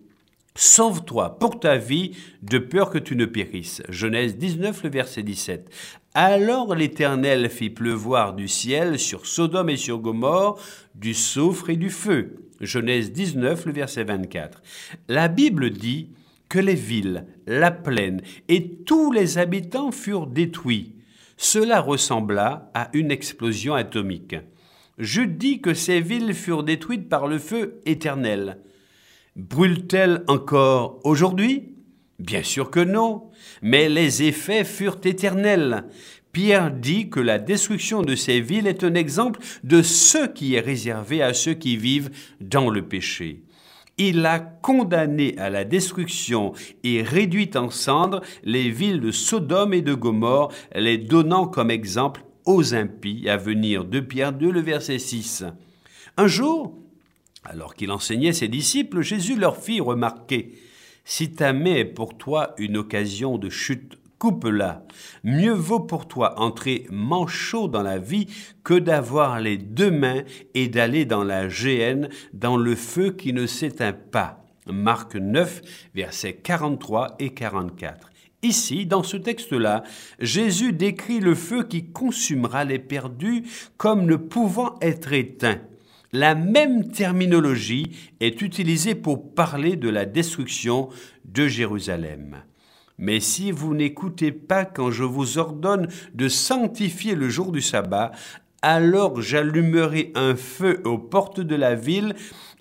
Sauve-toi 0.56 1.36
pour 1.40 1.58
ta 1.58 1.78
vie 1.78 2.12
de 2.42 2.58
peur 2.58 2.90
que 2.90 2.98
tu 2.98 3.16
ne 3.16 3.26
périsses. 3.26 3.82
Genèse 3.88 4.36
19, 4.36 4.84
le 4.84 4.90
verset 4.90 5.24
17. 5.24 5.68
Alors 6.14 6.76
l'Éternel 6.76 7.50
fit 7.50 7.70
pleuvoir 7.70 8.34
du 8.34 8.46
ciel 8.46 9.00
sur 9.00 9.26
Sodome 9.26 9.70
et 9.70 9.76
sur 9.76 9.98
Gomorre 9.98 10.60
du 10.94 11.12
soufre 11.12 11.70
et 11.70 11.76
du 11.76 11.90
feu. 11.90 12.36
Genèse 12.60 13.10
19, 13.10 13.66
le 13.66 13.72
verset 13.72 14.04
24. 14.04 14.62
La 15.08 15.26
Bible 15.26 15.70
dit 15.70 16.10
que 16.48 16.60
les 16.60 16.76
villes, 16.76 17.26
la 17.48 17.72
plaine 17.72 18.20
et 18.46 18.76
tous 18.84 19.10
les 19.10 19.38
habitants 19.38 19.90
furent 19.90 20.28
détruits. 20.28 20.94
Cela 21.36 21.80
ressembla 21.80 22.70
à 22.74 22.90
une 22.92 23.10
explosion 23.10 23.74
atomique. 23.74 24.36
Je 24.98 25.22
dis 25.22 25.60
que 25.60 25.74
ces 25.74 26.00
villes 26.00 26.32
furent 26.32 26.62
détruites 26.62 27.08
par 27.08 27.26
le 27.26 27.40
feu 27.40 27.80
éternel. 27.86 28.58
Brûle-t-elle 29.36 30.22
encore 30.28 31.00
aujourd'hui? 31.02 31.74
Bien 32.20 32.44
sûr 32.44 32.70
que 32.70 32.78
non, 32.80 33.30
mais 33.62 33.88
les 33.88 34.22
effets 34.22 34.62
furent 34.62 35.00
éternels. 35.02 35.84
Pierre 36.30 36.70
dit 36.70 37.10
que 37.10 37.18
la 37.18 37.40
destruction 37.40 38.02
de 38.02 38.14
ces 38.14 38.40
villes 38.40 38.68
est 38.68 38.84
un 38.84 38.94
exemple 38.94 39.40
de 39.64 39.82
ce 39.82 40.26
qui 40.26 40.54
est 40.54 40.60
réservé 40.60 41.20
à 41.20 41.34
ceux 41.34 41.54
qui 41.54 41.76
vivent 41.76 42.10
dans 42.40 42.70
le 42.70 42.86
péché. 42.86 43.42
Il 43.98 44.24
a 44.24 44.38
condamné 44.38 45.36
à 45.38 45.50
la 45.50 45.64
destruction 45.64 46.52
et 46.82 47.02
réduit 47.02 47.50
en 47.56 47.70
cendres 47.70 48.20
les 48.44 48.70
villes 48.70 49.00
de 49.00 49.10
Sodome 49.10 49.74
et 49.74 49.82
de 49.82 49.94
Gomorre, 49.94 50.52
les 50.74 50.98
donnant 50.98 51.46
comme 51.46 51.70
exemple 51.70 52.24
aux 52.44 52.74
impies 52.74 53.28
à 53.28 53.36
venir 53.36 53.84
de 53.84 53.98
Pierre 53.98 54.32
2, 54.32 54.50
le 54.50 54.60
verset 54.60 54.98
6. 54.98 55.44
Un 56.16 56.26
jour, 56.26 56.76
alors 57.44 57.74
qu'il 57.74 57.90
enseignait 57.90 58.32
ses 58.32 58.48
disciples, 58.48 59.02
Jésus 59.02 59.36
leur 59.36 59.56
fit 59.56 59.80
remarquer 59.80 60.52
Si 61.04 61.32
ta 61.32 61.52
main 61.52 61.74
est 61.74 61.84
pour 61.84 62.16
toi 62.16 62.54
une 62.58 62.76
occasion 62.76 63.38
de 63.38 63.50
chute, 63.50 63.98
coupe-la. 64.18 64.86
Mieux 65.22 65.52
vaut 65.52 65.80
pour 65.80 66.08
toi 66.08 66.40
entrer 66.40 66.86
manchot 66.90 67.68
dans 67.68 67.82
la 67.82 67.98
vie 67.98 68.26
que 68.62 68.74
d'avoir 68.74 69.40
les 69.40 69.58
deux 69.58 69.90
mains 69.90 70.22
et 70.54 70.68
d'aller 70.68 71.04
dans 71.04 71.24
la 71.24 71.48
géhenne, 71.48 72.08
dans 72.32 72.56
le 72.56 72.74
feu 72.74 73.10
qui 73.10 73.32
ne 73.32 73.46
s'éteint 73.46 73.92
pas. 73.92 74.44
Marc 74.66 75.16
9, 75.16 75.60
versets 75.94 76.36
43 76.36 77.16
et 77.18 77.34
44. 77.34 78.10
Ici, 78.42 78.86
dans 78.86 79.02
ce 79.02 79.16
texte-là, 79.16 79.84
Jésus 80.20 80.72
décrit 80.72 81.20
le 81.20 81.34
feu 81.34 81.64
qui 81.64 81.86
consumera 81.86 82.64
les 82.64 82.78
perdus 82.78 83.44
comme 83.76 84.06
ne 84.06 84.16
pouvant 84.16 84.78
être 84.80 85.12
éteint. 85.12 85.60
La 86.16 86.36
même 86.36 86.92
terminologie 86.92 87.90
est 88.20 88.40
utilisée 88.40 88.94
pour 88.94 89.34
parler 89.34 89.74
de 89.74 89.88
la 89.88 90.04
destruction 90.04 90.88
de 91.24 91.48
Jérusalem. 91.48 92.44
Mais 92.98 93.18
si 93.18 93.50
vous 93.50 93.74
n'écoutez 93.74 94.30
pas 94.30 94.64
quand 94.64 94.92
je 94.92 95.02
vous 95.02 95.38
ordonne 95.38 95.88
de 96.14 96.28
sanctifier 96.28 97.16
le 97.16 97.28
jour 97.28 97.50
du 97.50 97.60
sabbat, 97.60 98.12
alors 98.62 99.22
j'allumerai 99.22 100.12
un 100.14 100.36
feu 100.36 100.82
aux 100.84 100.98
portes 100.98 101.40
de 101.40 101.56
la 101.56 101.74
ville, 101.74 102.14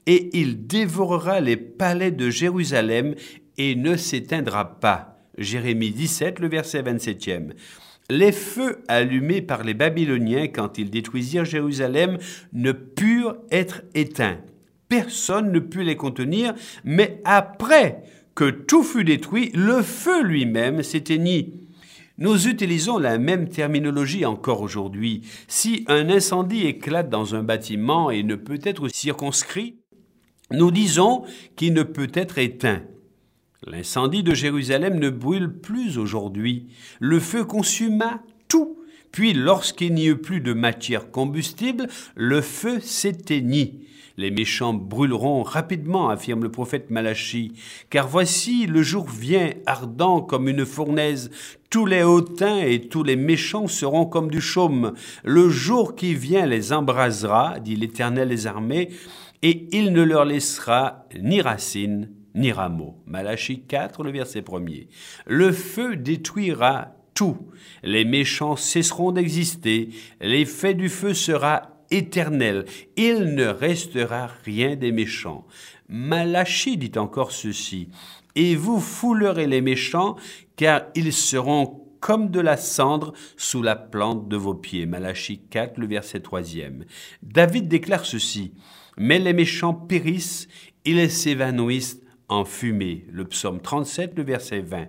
et 0.08 0.36
il 0.36 0.66
dévorera 0.66 1.40
les 1.40 1.56
palais 1.56 2.10
de 2.10 2.32
Jérusalem 2.32 3.14
et 3.60 3.76
ne 3.76 3.96
s'éteindra 3.96 4.80
pas. 4.80 5.20
Jérémie 5.38 5.92
17, 5.92 6.40
le 6.40 6.50
verset 6.50 6.82
27e. 6.82 7.52
Les 8.10 8.32
feux 8.32 8.84
allumés 8.88 9.42
par 9.42 9.64
les 9.64 9.74
Babyloniens 9.74 10.48
quand 10.48 10.78
ils 10.78 10.90
détruisirent 10.90 11.46
Jérusalem 11.46 12.18
ne 12.52 12.72
purent 12.72 13.38
être 13.50 13.84
éteints. 13.96 14.40
Personne 14.90 15.52
ne 15.52 15.60
put 15.60 15.84
les 15.84 15.96
contenir, 15.96 16.54
mais 16.84 17.22
après 17.24 18.04
que 18.36 18.50
tout 18.50 18.84
fut 18.84 19.04
détruit, 19.04 19.52
le 19.54 19.82
feu 19.82 20.24
lui-même 20.24 20.84
s'éteignit. 20.84 21.64
Nous 22.18 22.48
utilisons 22.48 23.00
la 23.00 23.18
même 23.18 23.50
terminologie 23.50 24.26
encore 24.26 24.62
aujourd'hui. 24.62 25.22
Si 25.48 25.84
un 25.88 26.10
incendie 26.10 26.68
éclate 26.68 27.10
dans 27.10 27.34
un 27.34 27.42
bâtiment 27.42 28.12
et 28.12 28.22
ne 28.22 28.36
peut 28.36 28.60
être 28.64 28.88
circonscrit, 28.90 29.78
nous 30.52 30.70
disons 30.70 31.24
qu'il 31.56 31.74
ne 31.74 31.84
peut 31.84 32.12
être 32.14 32.38
éteint. 32.38 32.84
L'incendie 33.66 34.24
de 34.24 34.34
Jérusalem 34.34 35.00
ne 35.00 35.10
brûle 35.10 35.50
plus 35.50 35.98
aujourd'hui. 35.98 36.68
Le 37.00 37.20
feu 37.20 37.46
consuma 37.46 38.22
tout. 38.50 38.78
Puis, 39.12 39.34
lorsqu'il 39.34 39.94
n'y 39.94 40.08
eut 40.08 40.18
plus 40.18 40.42
de 40.42 40.54
matière 40.54 41.12
combustible, 41.12 41.88
le 42.16 42.42
feu 42.42 42.80
s'éteignit. 42.82 43.88
Les 44.18 44.32
méchants 44.32 44.74
brûleront 44.74 45.44
rapidement, 45.44 46.10
affirme 46.10 46.44
le 46.44 46.52
prophète 46.52 46.92
Malachi, 46.92 47.54
car 47.90 48.08
voici 48.08 48.68
le 48.68 48.84
jour 48.84 49.08
vient, 49.08 49.52
ardent 49.66 50.22
comme 50.22 50.50
une 50.50 50.66
fournaise. 50.66 51.32
Tous 51.70 51.86
les 51.86 52.04
hautains 52.04 52.60
et 52.60 52.82
tous 52.82 53.04
les 53.04 53.16
méchants 53.16 53.68
seront 53.68 54.06
comme 54.06 54.30
du 54.30 54.42
chaume. 54.42 54.94
Le 55.24 55.50
jour 55.50 55.96
qui 55.96 56.14
vient 56.16 56.46
les 56.46 56.74
embrasera, 56.74 57.60
dit 57.60 57.76
l'Éternel 57.76 58.30
des 58.30 58.46
armées, 58.46 58.90
et 59.42 59.68
il 59.72 59.94
ne 59.94 60.04
leur 60.04 60.26
laissera 60.26 61.08
ni 61.20 61.42
racines 61.42 62.10
ni 62.36 62.52
rameaux. 62.52 62.96
Malachie 63.06 63.62
4, 63.62 64.04
le 64.04 64.12
verset 64.12 64.42
premier. 64.42 64.88
Le 65.26 65.52
feu 65.52 65.96
détruira 65.96 66.96
tout. 67.14 67.38
Les 67.84 68.06
méchants 68.06 68.56
cesseront 68.56 69.12
d'exister. 69.12 69.90
L'effet 70.22 70.74
du 70.74 70.90
feu 70.90 71.14
sera 71.14 71.74
éternel. 71.92 72.66
Il 72.98 73.36
ne 73.36 73.46
restera 73.46 74.28
rien 74.46 74.76
des 74.76 74.92
méchants. 74.92 75.46
Malachie 75.88 76.78
dit 76.78 76.98
encore 76.98 77.32
ceci. 77.32 77.90
Et 78.36 78.56
vous 78.56 78.80
foulerez 78.80 79.46
les 79.46 79.62
méchants, 79.62 80.16
car 80.56 80.84
ils 80.96 81.14
seront 81.14 81.82
comme 82.00 82.32
de 82.32 82.40
la 82.40 82.58
cendre 82.58 83.14
sous 83.38 83.62
la 83.62 83.76
plante 83.76 84.28
de 84.28 84.36
vos 84.36 84.56
pieds. 84.56 84.86
Malachie 84.86 85.40
4, 85.50 85.78
le 85.78 85.88
verset 85.88 86.20
3 86.20 86.42
David 87.22 87.68
déclare 87.68 88.06
ceci. 88.06 88.54
Mais 88.98 89.20
les 89.20 89.34
méchants 89.34 89.74
périssent, 89.74 90.48
ils 90.84 91.10
s'évanouissent 91.10 92.03
en 92.34 92.46
fumée. 92.46 93.06
Le 93.12 93.26
psaume 93.26 93.62
37, 93.62 94.14
le 94.18 94.24
verset 94.24 94.62
20. 94.62 94.88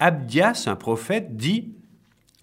Abdias, 0.00 0.64
un 0.66 0.76
prophète, 0.76 1.36
dit 1.36 1.74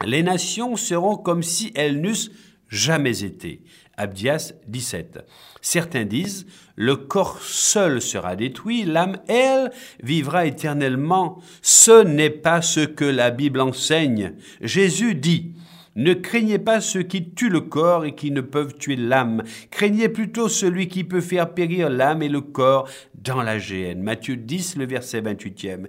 Les 0.06 0.24
nations 0.24 0.76
seront 0.76 1.18
comme 1.18 1.44
si 1.44 1.72
elles 1.76 2.00
n'eussent 2.00 2.32
jamais 2.70 3.24
été. 3.24 3.62
Abdias 3.98 4.54
17. 4.68 5.20
Certains 5.62 6.06
disent 6.06 6.46
Le 6.76 6.96
corps 6.96 7.42
seul 7.42 8.02
sera 8.02 8.38
détruit, 8.38 8.86
l'âme, 8.86 9.18
elle, 9.28 9.72
vivra 10.02 10.46
éternellement. 10.46 11.42
Ce 11.62 12.04
n'est 12.04 12.30
pas 12.30 12.62
ce 12.62 12.80
que 12.80 13.06
la 13.06 13.32
Bible 13.32 13.60
enseigne. 13.60 14.36
Jésus 14.62 15.16
dit 15.16 15.54
ne 16.00 16.14
craignez 16.14 16.60
pas 16.60 16.80
ceux 16.80 17.04
qui 17.04 17.32
tuent 17.32 17.50
le 17.50 17.60
corps 17.60 18.06
et 18.06 18.16
qui 18.16 18.32
ne 18.32 18.40
peuvent 18.40 18.78
tuer 18.78 18.96
l'âme. 18.96 19.44
Craignez 19.70 20.08
plutôt 20.08 20.48
celui 20.48 20.88
qui 20.88 21.04
peut 21.04 21.20
faire 21.20 21.54
périr 21.54 21.90
l'âme 21.90 22.22
et 22.22 22.30
le 22.30 22.40
corps 22.40 22.88
dans 23.16 23.44
la 23.44 23.60
géhenne. 23.60 24.02
Matthieu 24.02 24.38
10, 24.38 24.78
le 24.78 24.86
verset 24.86 25.20
28e. 25.20 25.88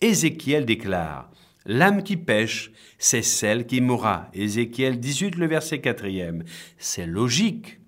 Ézéchiel 0.00 0.64
déclare 0.64 1.32
L'âme 1.66 2.04
qui 2.04 2.16
pêche, 2.16 2.70
c'est 2.98 3.22
celle 3.22 3.66
qui 3.66 3.80
mourra. 3.80 4.28
Ézéchiel 4.32 5.00
18, 5.00 5.34
le 5.34 5.48
verset 5.48 5.78
4e. 5.78 6.42
C'est 6.78 7.06
logique. 7.06 7.80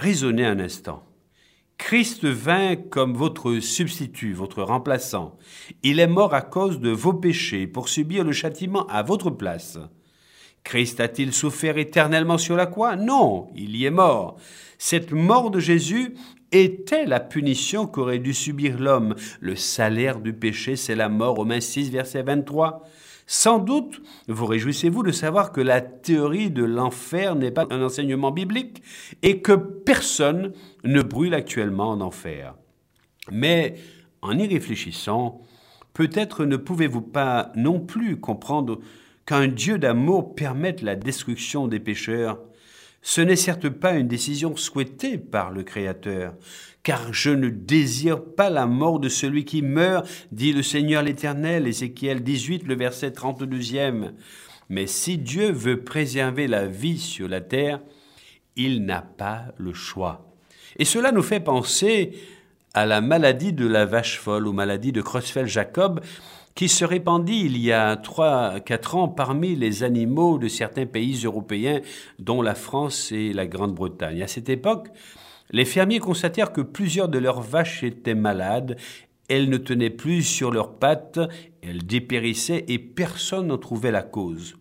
Raisonnez 0.00 0.46
un 0.46 0.58
instant. 0.58 1.04
Christ 1.78 2.24
vint 2.24 2.74
comme 2.74 3.14
votre 3.14 3.60
substitut, 3.60 4.32
votre 4.32 4.64
remplaçant. 4.64 5.38
Il 5.84 6.00
est 6.00 6.08
mort 6.08 6.34
à 6.34 6.42
cause 6.42 6.80
de 6.80 6.90
vos 6.90 7.14
péchés 7.14 7.68
pour 7.68 7.88
subir 7.88 8.24
le 8.24 8.32
châtiment 8.32 8.84
à 8.88 9.04
votre 9.04 9.30
place. 9.30 9.78
Christ 10.68 11.00
a-t-il 11.00 11.32
souffert 11.32 11.78
éternellement 11.78 12.36
sur 12.36 12.54
la 12.54 12.66
croix? 12.66 12.94
Non, 12.94 13.48
il 13.56 13.74
y 13.74 13.86
est 13.86 13.90
mort. 13.90 14.36
Cette 14.76 15.12
mort 15.12 15.50
de 15.50 15.60
Jésus 15.60 16.14
était 16.52 17.06
la 17.06 17.20
punition 17.20 17.86
qu'aurait 17.86 18.18
dû 18.18 18.34
subir 18.34 18.78
l'homme. 18.78 19.14
Le 19.40 19.56
salaire 19.56 20.20
du 20.20 20.34
péché, 20.34 20.76
c'est 20.76 20.94
la 20.94 21.08
mort. 21.08 21.36
Romains 21.36 21.62
6, 21.62 21.90
verset 21.90 22.22
23. 22.22 22.86
Sans 23.26 23.58
doute, 23.60 24.02
vous 24.28 24.44
réjouissez-vous 24.44 25.02
de 25.02 25.10
savoir 25.10 25.52
que 25.52 25.62
la 25.62 25.80
théorie 25.80 26.50
de 26.50 26.64
l'enfer 26.64 27.34
n'est 27.34 27.50
pas 27.50 27.66
un 27.70 27.80
enseignement 27.80 28.30
biblique 28.30 28.82
et 29.22 29.40
que 29.40 29.52
personne 29.52 30.52
ne 30.84 31.00
brûle 31.00 31.32
actuellement 31.32 31.88
en 31.88 32.02
enfer. 32.02 32.54
Mais 33.32 33.76
en 34.20 34.38
y 34.38 34.46
réfléchissant, 34.46 35.40
peut-être 35.94 36.44
ne 36.44 36.58
pouvez-vous 36.58 37.00
pas 37.00 37.52
non 37.54 37.80
plus 37.80 38.20
comprendre 38.20 38.80
qu'un 39.28 39.46
Dieu 39.46 39.78
d'amour 39.78 40.34
permette 40.34 40.80
la 40.80 40.96
destruction 40.96 41.68
des 41.68 41.80
pécheurs, 41.80 42.40
ce 43.02 43.20
n'est 43.20 43.36
certes 43.36 43.68
pas 43.68 43.92
une 43.92 44.08
décision 44.08 44.56
souhaitée 44.56 45.18
par 45.18 45.50
le 45.50 45.64
Créateur, 45.64 46.32
car 46.82 47.12
je 47.12 47.28
ne 47.28 47.50
désire 47.50 48.24
pas 48.24 48.48
la 48.48 48.64
mort 48.64 48.98
de 48.98 49.10
celui 49.10 49.44
qui 49.44 49.60
meurt, 49.60 50.08
dit 50.32 50.54
le 50.54 50.62
Seigneur 50.62 51.02
l'Éternel, 51.02 51.66
Ézéchiel 51.66 52.22
18, 52.22 52.66
le 52.66 52.74
verset 52.74 53.10
32e. 53.10 54.12
Mais 54.70 54.86
si 54.86 55.18
Dieu 55.18 55.52
veut 55.52 55.84
préserver 55.84 56.46
la 56.46 56.66
vie 56.66 56.98
sur 56.98 57.28
la 57.28 57.42
terre, 57.42 57.80
il 58.56 58.86
n'a 58.86 59.02
pas 59.02 59.52
le 59.58 59.74
choix. 59.74 60.34
Et 60.78 60.86
cela 60.86 61.12
nous 61.12 61.22
fait 61.22 61.40
penser 61.40 62.14
à 62.72 62.86
la 62.86 63.02
maladie 63.02 63.52
de 63.52 63.66
la 63.66 63.84
vache 63.84 64.18
folle 64.18 64.46
ou 64.46 64.54
maladie 64.54 64.92
de 64.92 65.02
Creutzfeldt-Jacob, 65.02 66.00
qui 66.58 66.68
se 66.68 66.84
répandit 66.84 67.42
il 67.44 67.56
y 67.56 67.70
a 67.70 67.94
trois, 67.94 68.58
quatre 68.58 68.96
ans 68.96 69.06
parmi 69.06 69.54
les 69.54 69.84
animaux 69.84 70.38
de 70.38 70.48
certains 70.48 70.86
pays 70.86 71.22
européens, 71.24 71.82
dont 72.18 72.42
la 72.42 72.56
France 72.56 73.12
et 73.12 73.32
la 73.32 73.46
Grande-Bretagne. 73.46 74.24
À 74.24 74.26
cette 74.26 74.48
époque, 74.48 74.88
les 75.52 75.64
fermiers 75.64 76.00
constatèrent 76.00 76.52
que 76.52 76.60
plusieurs 76.60 77.08
de 77.08 77.20
leurs 77.20 77.42
vaches 77.42 77.84
étaient 77.84 78.16
malades, 78.16 78.76
elles 79.28 79.48
ne 79.48 79.56
tenaient 79.56 79.88
plus 79.88 80.24
sur 80.24 80.50
leurs 80.50 80.74
pattes, 80.80 81.20
elles 81.62 81.86
dépérissaient 81.86 82.64
et 82.66 82.80
personne 82.80 83.46
n'en 83.46 83.58
trouvait 83.58 83.92
la 83.92 84.02
cause. 84.02 84.56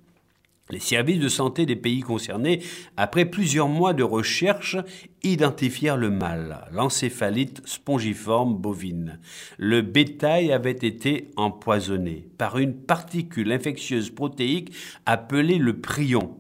Les 0.70 0.80
services 0.80 1.20
de 1.20 1.30
santé 1.30 1.66
des 1.66 1.78
pays 1.78 2.02
concernés, 2.02 2.62
après 2.98 3.24
plusieurs 3.26 3.70
mois 3.70 3.94
de 3.94 4.04
recherche, 4.04 4.76
identifièrent 5.24 5.96
le 5.96 6.10
mal, 6.10 6.66
l'encéphalite 6.74 7.62
spongiforme 7.66 8.56
bovine. 8.56 9.20
Le 9.58 9.82
bétail 9.82 10.52
avait 10.52 10.72
été 10.72 11.30
empoisonné 11.38 12.26
par 12.38 12.58
une 12.58 12.74
particule 12.74 13.54
infectieuse 13.54 14.10
protéique 14.10 14.74
appelée 15.06 15.58
le 15.58 15.80
prion. 15.80 16.38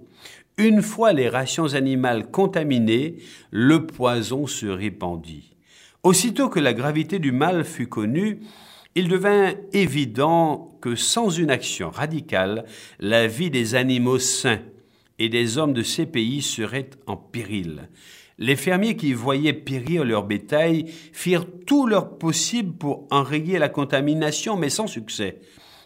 Une 0.58 0.82
fois 0.82 1.13
les 1.13 1.30
rations 1.30 1.74
animales 1.76 2.30
contaminées, 2.30 3.18
le 3.52 3.86
poison 3.86 4.46
se 4.46 4.66
répandit. 4.66 5.54
Aussitôt 6.04 6.50
que 6.50 6.60
la 6.60 6.74
gravité 6.74 7.20
du 7.20 7.32
mal 7.32 7.63
fut 7.63 7.88
connue, 7.88 8.40
il 8.95 9.08
devint 9.08 9.54
évident 9.73 10.78
que 10.82 10.95
sans 10.95 11.30
une 11.30 11.52
action 11.52 11.89
radicale, 11.89 12.65
la 13.00 13.28
vie 13.28 13.50
des 13.50 13.76
animaux 13.76 14.19
sains 14.19 14.62
et 15.19 15.30
des 15.30 15.58
hommes 15.58 15.73
de 15.73 15.84
ces 15.84 16.06
pays 16.06 16.41
serait 16.41 16.89
en 17.06 17.15
péril. 17.15 17.89
Les 18.39 18.56
fermiers 18.56 18.95
qui 18.95 19.13
voyaient 19.13 19.54
périr 19.54 20.04
leur 20.04 20.23
bétail 20.23 20.86
firent 21.12 21.47
tout 21.65 21.88
leur 21.88 22.17
possible 22.17 22.73
pour 22.78 23.08
enrayer 23.10 23.58
la 23.58 23.69
contamination, 23.69 24.58
mais 24.58 24.69
sans 24.69 24.86
succès. 24.86 25.39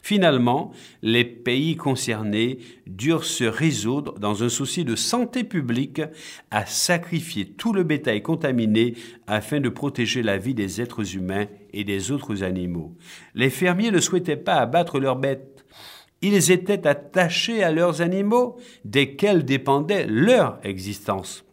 Finalement, 0.03 0.71
les 1.03 1.23
pays 1.23 1.75
concernés 1.77 2.57
durent 2.87 3.23
se 3.23 3.43
résoudre, 3.43 4.17
dans 4.19 4.43
un 4.43 4.49
souci 4.49 4.83
de 4.83 4.95
santé 4.95 5.43
publique, 5.43 6.01
à 6.49 6.65
sacrifier 6.65 7.45
tout 7.45 7.71
le 7.71 7.83
bétail 7.83 8.23
contaminé 8.23 8.95
afin 9.27 9.59
de 9.59 9.69
protéger 9.69 10.23
la 10.23 10.37
vie 10.37 10.55
des 10.55 10.81
êtres 10.81 11.15
humains 11.15 11.45
et 11.73 11.84
des 11.84 12.12
autres 12.12 12.43
animaux. 12.43 12.95
Les 13.36 13.49
fermiers 13.49 13.91
ne 13.91 13.99
souhaitaient 13.99 14.36
pas 14.36 14.55
abattre 14.55 14.99
leurs 14.99 15.15
bêtes. 15.15 15.65
Ils 16.21 16.51
étaient 16.51 16.88
attachés 16.88 17.63
à 17.63 17.71
leurs 17.71 18.01
animaux, 18.01 18.57
desquels 18.86 19.43
dépendait 19.43 20.05
leur 20.07 20.60
existence. 20.63 21.43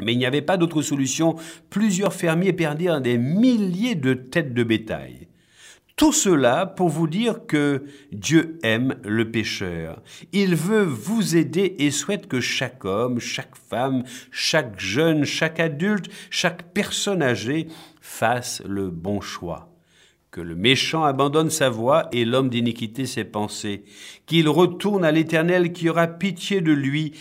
Mais 0.00 0.12
il 0.12 0.18
n'y 0.18 0.26
avait 0.26 0.42
pas 0.42 0.56
d'autre 0.56 0.82
solution. 0.82 1.36
Plusieurs 1.70 2.12
fermiers 2.12 2.52
perdirent 2.52 3.00
des 3.00 3.18
milliers 3.18 3.94
de 3.94 4.14
têtes 4.14 4.54
de 4.54 4.64
bétail. 4.64 5.28
Tout 5.96 6.12
cela 6.12 6.66
pour 6.66 6.88
vous 6.88 7.06
dire 7.06 7.46
que 7.46 7.84
Dieu 8.10 8.58
aime 8.64 8.96
le 9.04 9.30
pécheur. 9.30 10.02
Il 10.32 10.56
veut 10.56 10.82
vous 10.82 11.36
aider 11.36 11.76
et 11.78 11.92
souhaite 11.92 12.26
que 12.26 12.40
chaque 12.40 12.84
homme, 12.84 13.20
chaque 13.20 13.54
femme, 13.54 14.02
chaque 14.32 14.80
jeune, 14.80 15.24
chaque 15.24 15.60
adulte, 15.60 16.10
chaque 16.30 16.72
personne 16.72 17.22
âgée 17.22 17.68
fasse 18.00 18.60
le 18.66 18.90
bon 18.90 19.20
choix. 19.20 19.72
Que 20.32 20.40
le 20.40 20.56
méchant 20.56 21.04
abandonne 21.04 21.50
sa 21.50 21.70
voie 21.70 22.08
et 22.10 22.24
l'homme 22.24 22.50
d'iniquité 22.50 23.06
ses 23.06 23.22
pensées. 23.22 23.84
Qu'il 24.26 24.48
retourne 24.48 25.04
à 25.04 25.12
l'Éternel 25.12 25.72
qui 25.72 25.88
aura 25.88 26.08
pitié 26.08 26.60
de 26.60 26.72
lui, 26.72 27.12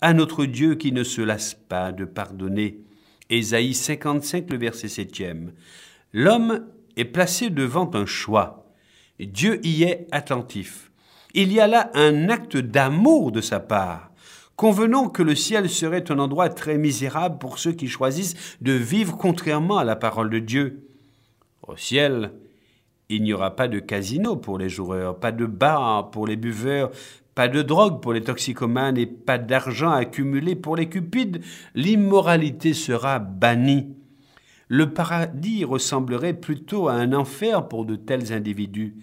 à 0.00 0.14
notre 0.14 0.46
Dieu 0.46 0.76
qui 0.76 0.90
ne 0.92 1.04
se 1.04 1.20
lasse 1.20 1.52
pas 1.52 1.92
de 1.92 2.06
pardonner. 2.06 2.78
Ésaïe 3.28 3.74
55, 3.74 4.50
le 4.50 4.56
verset 4.56 4.88
7 4.88 5.22
L'homme 6.14 6.64
est 6.96 7.04
placé 7.04 7.50
devant 7.50 7.90
un 7.94 8.06
choix. 8.06 8.66
Dieu 9.20 9.60
y 9.64 9.84
est 9.84 10.06
attentif. 10.10 10.90
Il 11.34 11.52
y 11.52 11.60
a 11.60 11.66
là 11.66 11.90
un 11.94 12.28
acte 12.28 12.56
d'amour 12.56 13.32
de 13.32 13.40
sa 13.40 13.60
part. 13.60 14.10
Convenons 14.56 15.08
que 15.08 15.22
le 15.22 15.34
ciel 15.34 15.68
serait 15.70 16.10
un 16.10 16.18
endroit 16.18 16.48
très 16.48 16.76
misérable 16.76 17.38
pour 17.38 17.58
ceux 17.58 17.72
qui 17.72 17.88
choisissent 17.88 18.58
de 18.60 18.72
vivre 18.72 19.16
contrairement 19.16 19.78
à 19.78 19.84
la 19.84 19.96
parole 19.96 20.30
de 20.30 20.38
Dieu. 20.38 20.88
Au 21.66 21.76
ciel, 21.76 22.32
il 23.08 23.22
n'y 23.22 23.32
aura 23.32 23.56
pas 23.56 23.68
de 23.68 23.78
casino 23.78 24.36
pour 24.36 24.58
les 24.58 24.68
joueurs, 24.68 25.18
pas 25.18 25.32
de 25.32 25.46
bar 25.46 26.10
pour 26.10 26.26
les 26.26 26.36
buveurs, 26.36 26.90
pas 27.34 27.48
de 27.48 27.62
drogue 27.62 28.02
pour 28.02 28.12
les 28.12 28.22
toxicomanes 28.22 28.98
et 28.98 29.06
pas 29.06 29.38
d'argent 29.38 29.90
accumulé 29.90 30.54
pour 30.54 30.76
les 30.76 30.88
cupides. 30.88 31.42
L'immoralité 31.74 32.74
sera 32.74 33.18
bannie. 33.18 33.88
Le 34.74 34.94
paradis 34.94 35.66
ressemblerait 35.66 36.32
plutôt 36.32 36.88
à 36.88 36.94
un 36.94 37.12
enfer 37.12 37.68
pour 37.68 37.84
de 37.84 37.94
tels 37.94 38.32
individus. 38.32 38.94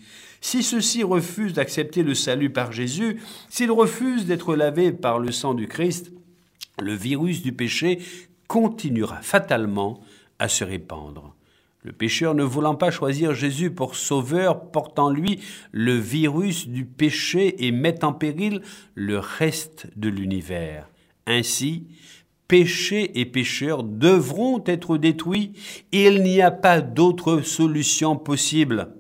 Si 0.41 0.63
ceux-ci 0.63 1.03
refusent 1.03 1.53
d'accepter 1.53 2.01
le 2.01 2.15
salut 2.15 2.49
par 2.49 2.71
Jésus, 2.71 3.21
s'ils 3.49 3.69
refusent 3.69 4.25
d'être 4.25 4.55
lavés 4.55 4.91
par 4.91 5.19
le 5.19 5.31
sang 5.31 5.53
du 5.53 5.67
Christ, 5.67 6.11
le 6.81 6.95
virus 6.95 7.43
du 7.43 7.51
péché 7.51 7.99
continuera 8.47 9.21
fatalement 9.21 10.01
à 10.39 10.47
se 10.47 10.63
répandre. 10.63 11.35
Le 11.83 11.91
pécheur 11.91 12.33
ne 12.33 12.43
voulant 12.43 12.73
pas 12.73 12.89
choisir 12.89 13.35
Jésus 13.35 13.69
pour 13.69 13.95
sauveur 13.95 14.71
porte 14.71 14.97
en 14.97 15.11
lui 15.11 15.39
le 15.71 15.93
virus 15.93 16.67
du 16.67 16.85
péché 16.85 17.67
et 17.67 17.71
met 17.71 18.03
en 18.03 18.13
péril 18.13 18.63
le 18.95 19.19
reste 19.19 19.85
de 19.95 20.09
l'univers. 20.09 20.89
Ainsi, 21.27 21.85
péché 22.49 23.17
et 23.21 23.25
pécheurs 23.25 23.83
devront 23.83 24.61
être 24.65 24.97
détruits 24.97 25.53
et 25.93 26.07
il 26.07 26.23
n'y 26.23 26.41
a 26.41 26.51
pas 26.51 26.81
d'autre 26.81 27.41
solution 27.41 28.17
possible. 28.17 28.93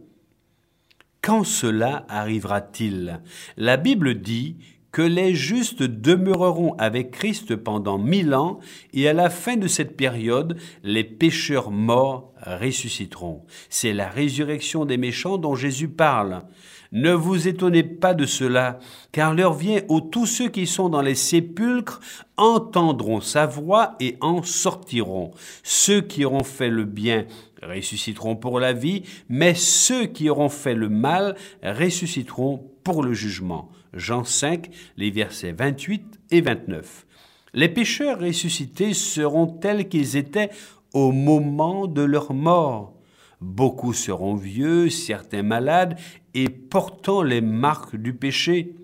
Quand 1.21 1.43
cela 1.43 2.05
arrivera-t-il? 2.07 3.19
La 3.57 3.75
Bible 3.75 4.21
dit 4.21 4.55
que 4.91 5.01
les 5.01 5.35
justes 5.35 5.83
demeureront 5.83 6.73
avec 6.77 7.11
Christ 7.11 7.55
pendant 7.55 7.97
mille 7.97 8.33
ans, 8.33 8.59
et 8.93 9.07
à 9.07 9.13
la 9.13 9.29
fin 9.29 9.55
de 9.55 9.67
cette 9.67 9.95
période, 9.95 10.57
les 10.83 11.03
pécheurs 11.03 11.71
morts 11.71 12.33
ressusciteront. 12.45 13.43
C'est 13.69 13.93
la 13.93 14.09
résurrection 14.09 14.85
des 14.85 14.97
méchants 14.97 15.37
dont 15.37 15.55
Jésus 15.55 15.89
parle. 15.89 16.43
Ne 16.91 17.13
vous 17.13 17.47
étonnez 17.47 17.83
pas 17.83 18.15
de 18.15 18.25
cela, 18.25 18.79
car 19.11 19.35
l'heure 19.35 19.53
vient 19.53 19.81
où 19.89 20.01
tous 20.01 20.25
ceux 20.25 20.49
qui 20.49 20.65
sont 20.65 20.89
dans 20.89 21.03
les 21.03 21.13
sépulcres 21.13 21.99
entendront 22.35 23.21
sa 23.21 23.45
voix 23.45 23.95
et 23.99 24.17
en 24.21 24.41
sortiront. 24.41 25.31
Ceux 25.61 26.01
qui 26.01 26.25
auront 26.25 26.43
fait 26.43 26.69
le 26.69 26.85
bien 26.85 27.25
ressusciteront 27.61 28.35
pour 28.35 28.59
la 28.59 28.73
vie, 28.73 29.03
mais 29.27 29.53
ceux 29.53 30.07
qui 30.07 30.29
auront 30.29 30.49
fait 30.49 30.73
le 30.73 30.89
mal 30.89 31.35
ressusciteront 31.61 32.71
pour 32.83 33.03
le 33.03 33.13
jugement. 33.13 33.69
Jean 33.93 34.23
5, 34.23 34.69
les 34.97 35.11
versets 35.11 35.51
28 35.51 36.19
et 36.31 36.41
29. 36.41 37.05
Les 37.53 37.69
pécheurs 37.69 38.19
ressuscités 38.19 38.93
seront 38.93 39.47
tels 39.47 39.89
qu'ils 39.89 40.15
étaient 40.15 40.49
au 40.93 41.11
moment 41.11 41.87
de 41.87 42.01
leur 42.01 42.33
mort. 42.33 42.93
Beaucoup 43.41 43.93
seront 43.93 44.35
vieux, 44.35 44.89
certains 44.89 45.43
malades, 45.43 45.97
et 46.33 46.49
portant 46.49 47.23
les 47.23 47.41
marques 47.41 47.95
du 47.95 48.13
péché. 48.13 48.75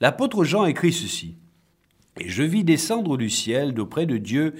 L'apôtre 0.00 0.44
Jean 0.44 0.64
écrit 0.64 0.92
ceci. 0.92 1.36
Et 2.20 2.28
je 2.28 2.42
vis 2.42 2.64
descendre 2.64 3.16
du 3.16 3.30
ciel 3.30 3.74
d'auprès 3.74 4.06
de 4.06 4.16
Dieu 4.16 4.54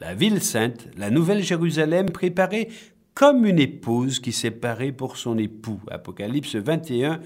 la 0.00 0.14
ville 0.14 0.42
sainte, 0.42 0.88
la 0.96 1.10
nouvelle 1.10 1.42
Jérusalem 1.42 2.10
préparée 2.10 2.68
comme 3.14 3.46
une 3.46 3.60
épouse 3.60 4.18
qui 4.18 4.32
s'est 4.32 4.50
parée 4.50 4.90
pour 4.90 5.16
son 5.16 5.38
époux. 5.38 5.80
Apocalypse 5.88 6.56
21, 6.56 7.20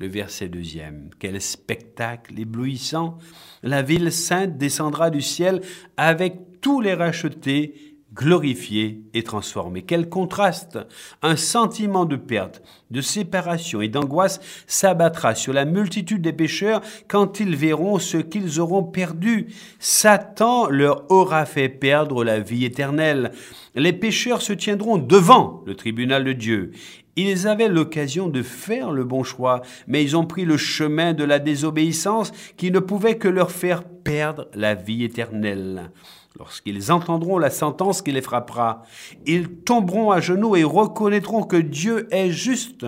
le 0.00 0.08
verset 0.08 0.48
deuxième. 0.48 1.10
Quel 1.18 1.40
spectacle 1.42 2.40
éblouissant 2.40 3.18
La 3.62 3.82
ville 3.82 4.10
sainte 4.10 4.56
descendra 4.56 5.10
du 5.10 5.20
ciel 5.20 5.60
avec 5.98 6.60
tous 6.62 6.80
les 6.80 6.94
rachetés 6.94 7.74
glorifié 8.14 9.02
et 9.14 9.22
transformé. 9.22 9.82
Quel 9.82 10.08
contraste 10.08 10.78
Un 11.22 11.36
sentiment 11.36 12.06
de 12.06 12.16
perte, 12.16 12.62
de 12.90 13.02
séparation 13.02 13.82
et 13.82 13.88
d'angoisse 13.88 14.40
s'abattra 14.66 15.34
sur 15.34 15.52
la 15.52 15.64
multitude 15.64 16.22
des 16.22 16.32
pécheurs 16.32 16.80
quand 17.06 17.38
ils 17.38 17.54
verront 17.54 17.98
ce 17.98 18.16
qu'ils 18.16 18.58
auront 18.58 18.82
perdu. 18.82 19.48
Satan 19.78 20.68
leur 20.68 21.10
aura 21.10 21.44
fait 21.44 21.68
perdre 21.68 22.24
la 22.24 22.40
vie 22.40 22.64
éternelle. 22.64 23.32
Les 23.74 23.92
pécheurs 23.92 24.42
se 24.42 24.54
tiendront 24.54 24.98
devant 24.98 25.62
le 25.66 25.76
tribunal 25.76 26.24
de 26.24 26.32
Dieu. 26.32 26.72
Ils 27.16 27.48
avaient 27.48 27.68
l'occasion 27.68 28.28
de 28.28 28.42
faire 28.42 28.92
le 28.92 29.04
bon 29.04 29.22
choix, 29.22 29.62
mais 29.86 30.02
ils 30.02 30.16
ont 30.16 30.26
pris 30.26 30.44
le 30.44 30.56
chemin 30.56 31.12
de 31.12 31.24
la 31.24 31.38
désobéissance 31.38 32.32
qui 32.56 32.70
ne 32.70 32.78
pouvait 32.78 33.18
que 33.18 33.28
leur 33.28 33.50
faire 33.50 33.84
perdre 33.84 34.48
la 34.54 34.74
vie 34.74 35.04
éternelle. 35.04 35.90
Lorsqu'ils 36.38 36.92
entendront 36.92 37.38
la 37.38 37.50
sentence 37.50 38.02
qui 38.02 38.12
les 38.12 38.22
frappera, 38.22 38.82
ils 39.26 39.48
tomberont 39.48 40.12
à 40.12 40.20
genoux 40.20 40.54
et 40.54 40.64
reconnaîtront 40.64 41.42
que 41.42 41.56
Dieu 41.56 42.06
est 42.12 42.30
juste. 42.30 42.86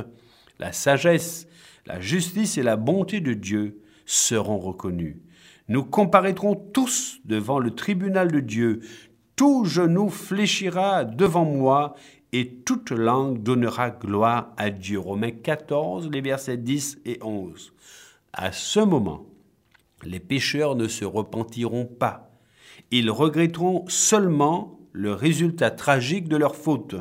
La 0.58 0.72
sagesse, 0.72 1.48
la 1.87 2.00
justice 2.00 2.56
et 2.56 2.62
la 2.62 2.76
bonté 2.76 3.20
de 3.20 3.35
Dieu 3.35 3.82
seront 4.06 4.58
reconnus. 4.58 5.16
Nous 5.68 5.85
comparaîtrons 5.85 6.54
tous 6.54 7.18
devant 7.24 7.58
le 7.58 7.72
tribunal 7.72 8.30
de 8.30 8.40
Dieu. 8.40 8.80
Tout 9.35 9.64
genou 9.64 10.08
fléchira 10.08 11.04
devant 11.04 11.44
moi 11.44 11.94
et 12.33 12.49
toute 12.64 12.90
langue 12.90 13.42
donnera 13.42 13.90
gloire 13.90 14.53
à 14.57 14.71
Dieu. 14.71 14.99
Romains 14.99 15.31
14, 15.31 16.11
les 16.11 16.21
versets 16.21 16.57
10 16.57 17.01
et 17.05 17.18
11. 17.23 17.73
À 18.33 18.53
ce 18.53 18.81
moment, 18.81 19.27
les 20.03 20.21
pécheurs 20.21 20.75
ne 20.75 20.88
se 20.88 21.05
repentiront 21.05 21.87
pas 21.87 22.33
ils 22.92 23.11
regretteront 23.11 23.85
seulement 23.88 24.79
le 24.92 25.14
résultat 25.14 25.71
tragique 25.71 26.29
de 26.29 26.37
leur 26.37 26.55
faute. 26.55 26.95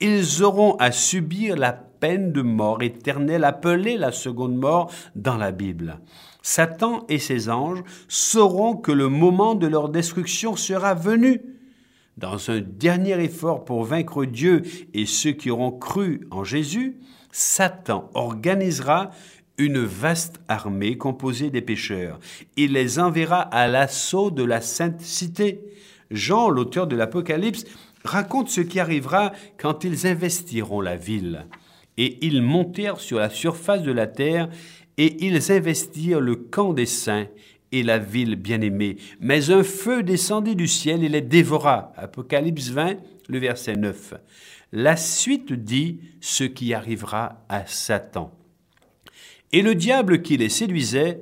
Ils 0.00 0.42
auront 0.42 0.74
à 0.76 0.90
subir 0.90 1.56
la 1.56 1.72
peine 1.72 2.32
de 2.32 2.42
mort 2.42 2.82
éternelle 2.82 3.44
appelée 3.44 3.96
la 3.96 4.10
seconde 4.10 4.56
mort 4.56 4.90
dans 5.14 5.36
la 5.36 5.52
Bible. 5.52 6.00
Satan 6.42 7.06
et 7.08 7.20
ses 7.20 7.48
anges 7.48 7.84
sauront 8.08 8.74
que 8.74 8.90
le 8.90 9.08
moment 9.08 9.54
de 9.54 9.68
leur 9.68 9.88
destruction 9.88 10.56
sera 10.56 10.94
venu. 10.94 11.40
Dans 12.16 12.50
un 12.50 12.60
dernier 12.60 13.22
effort 13.24 13.64
pour 13.64 13.84
vaincre 13.84 14.24
Dieu 14.24 14.62
et 14.92 15.06
ceux 15.06 15.32
qui 15.32 15.50
auront 15.50 15.72
cru 15.72 16.26
en 16.30 16.44
Jésus, 16.44 16.96
Satan 17.30 18.10
organisera 18.14 19.10
une 19.56 19.80
vaste 19.80 20.40
armée 20.48 20.98
composée 20.98 21.50
des 21.50 21.62
pécheurs. 21.62 22.18
Il 22.56 22.72
les 22.72 22.98
enverra 22.98 23.40
à 23.40 23.66
l'assaut 23.66 24.30
de 24.30 24.42
la 24.42 24.60
sainte 24.60 25.00
cité. 25.00 25.60
Jean, 26.10 26.50
l'auteur 26.50 26.86
de 26.86 26.96
l'Apocalypse, 26.96 27.64
raconte 28.04 28.50
ce 28.50 28.60
qui 28.60 28.80
arrivera 28.80 29.32
quand 29.56 29.84
ils 29.84 30.06
investiront 30.06 30.80
la 30.80 30.96
ville. 30.96 31.46
Et 31.96 32.18
ils 32.26 32.42
montèrent 32.42 33.00
sur 33.00 33.18
la 33.18 33.30
surface 33.30 33.82
de 33.82 33.92
la 33.92 34.06
terre, 34.06 34.48
et 34.98 35.24
ils 35.24 35.50
investirent 35.50 36.20
le 36.20 36.36
camp 36.36 36.74
des 36.74 36.86
saints 36.86 37.26
et 37.72 37.82
la 37.82 37.98
ville 37.98 38.36
bien-aimée. 38.36 38.96
Mais 39.20 39.50
un 39.50 39.64
feu 39.64 40.02
descendit 40.02 40.54
du 40.54 40.68
ciel 40.68 41.02
et 41.02 41.08
les 41.08 41.20
dévora. 41.20 41.92
Apocalypse 41.96 42.68
20, 42.68 42.96
le 43.28 43.38
verset 43.38 43.76
9. 43.76 44.14
La 44.72 44.96
suite 44.96 45.52
dit 45.52 46.00
ce 46.20 46.44
qui 46.44 46.74
arrivera 46.74 47.44
à 47.48 47.66
Satan. 47.66 48.32
Et 49.52 49.62
le 49.62 49.74
diable 49.74 50.22
qui 50.22 50.36
les 50.36 50.48
séduisait 50.48 51.20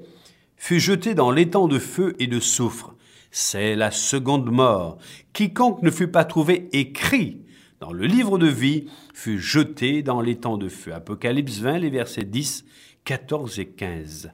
fut 0.57 0.81
jeté 0.81 1.15
dans 1.15 1.31
l'étang 1.31 1.69
de 1.69 1.79
feu 1.79 2.15
et 2.19 2.27
de 2.27 2.39
soufre. 2.39 2.95
C'est 3.31 3.77
la 3.77 3.91
seconde 3.91 4.51
mort. 4.51 4.99
Quiconque 5.33 5.83
ne 5.83 5.91
fut 5.91 6.09
pas 6.09 6.25
trouvé 6.25 6.69
écrit 6.73 7.41
dans 7.81 7.93
le 7.93 8.07
livre 8.07 8.37
de 8.37 8.47
vie 8.47 8.89
fut 9.15 9.39
jeté 9.39 10.03
dans 10.03 10.21
l'étang 10.21 10.59
de 10.59 10.69
feu. 10.69 10.93
Apocalypse 10.93 11.61
20, 11.61 11.79
les 11.79 11.89
versets 11.89 12.25
10, 12.25 12.67
14 13.05 13.59
et 13.59 13.69
15. 13.69 14.33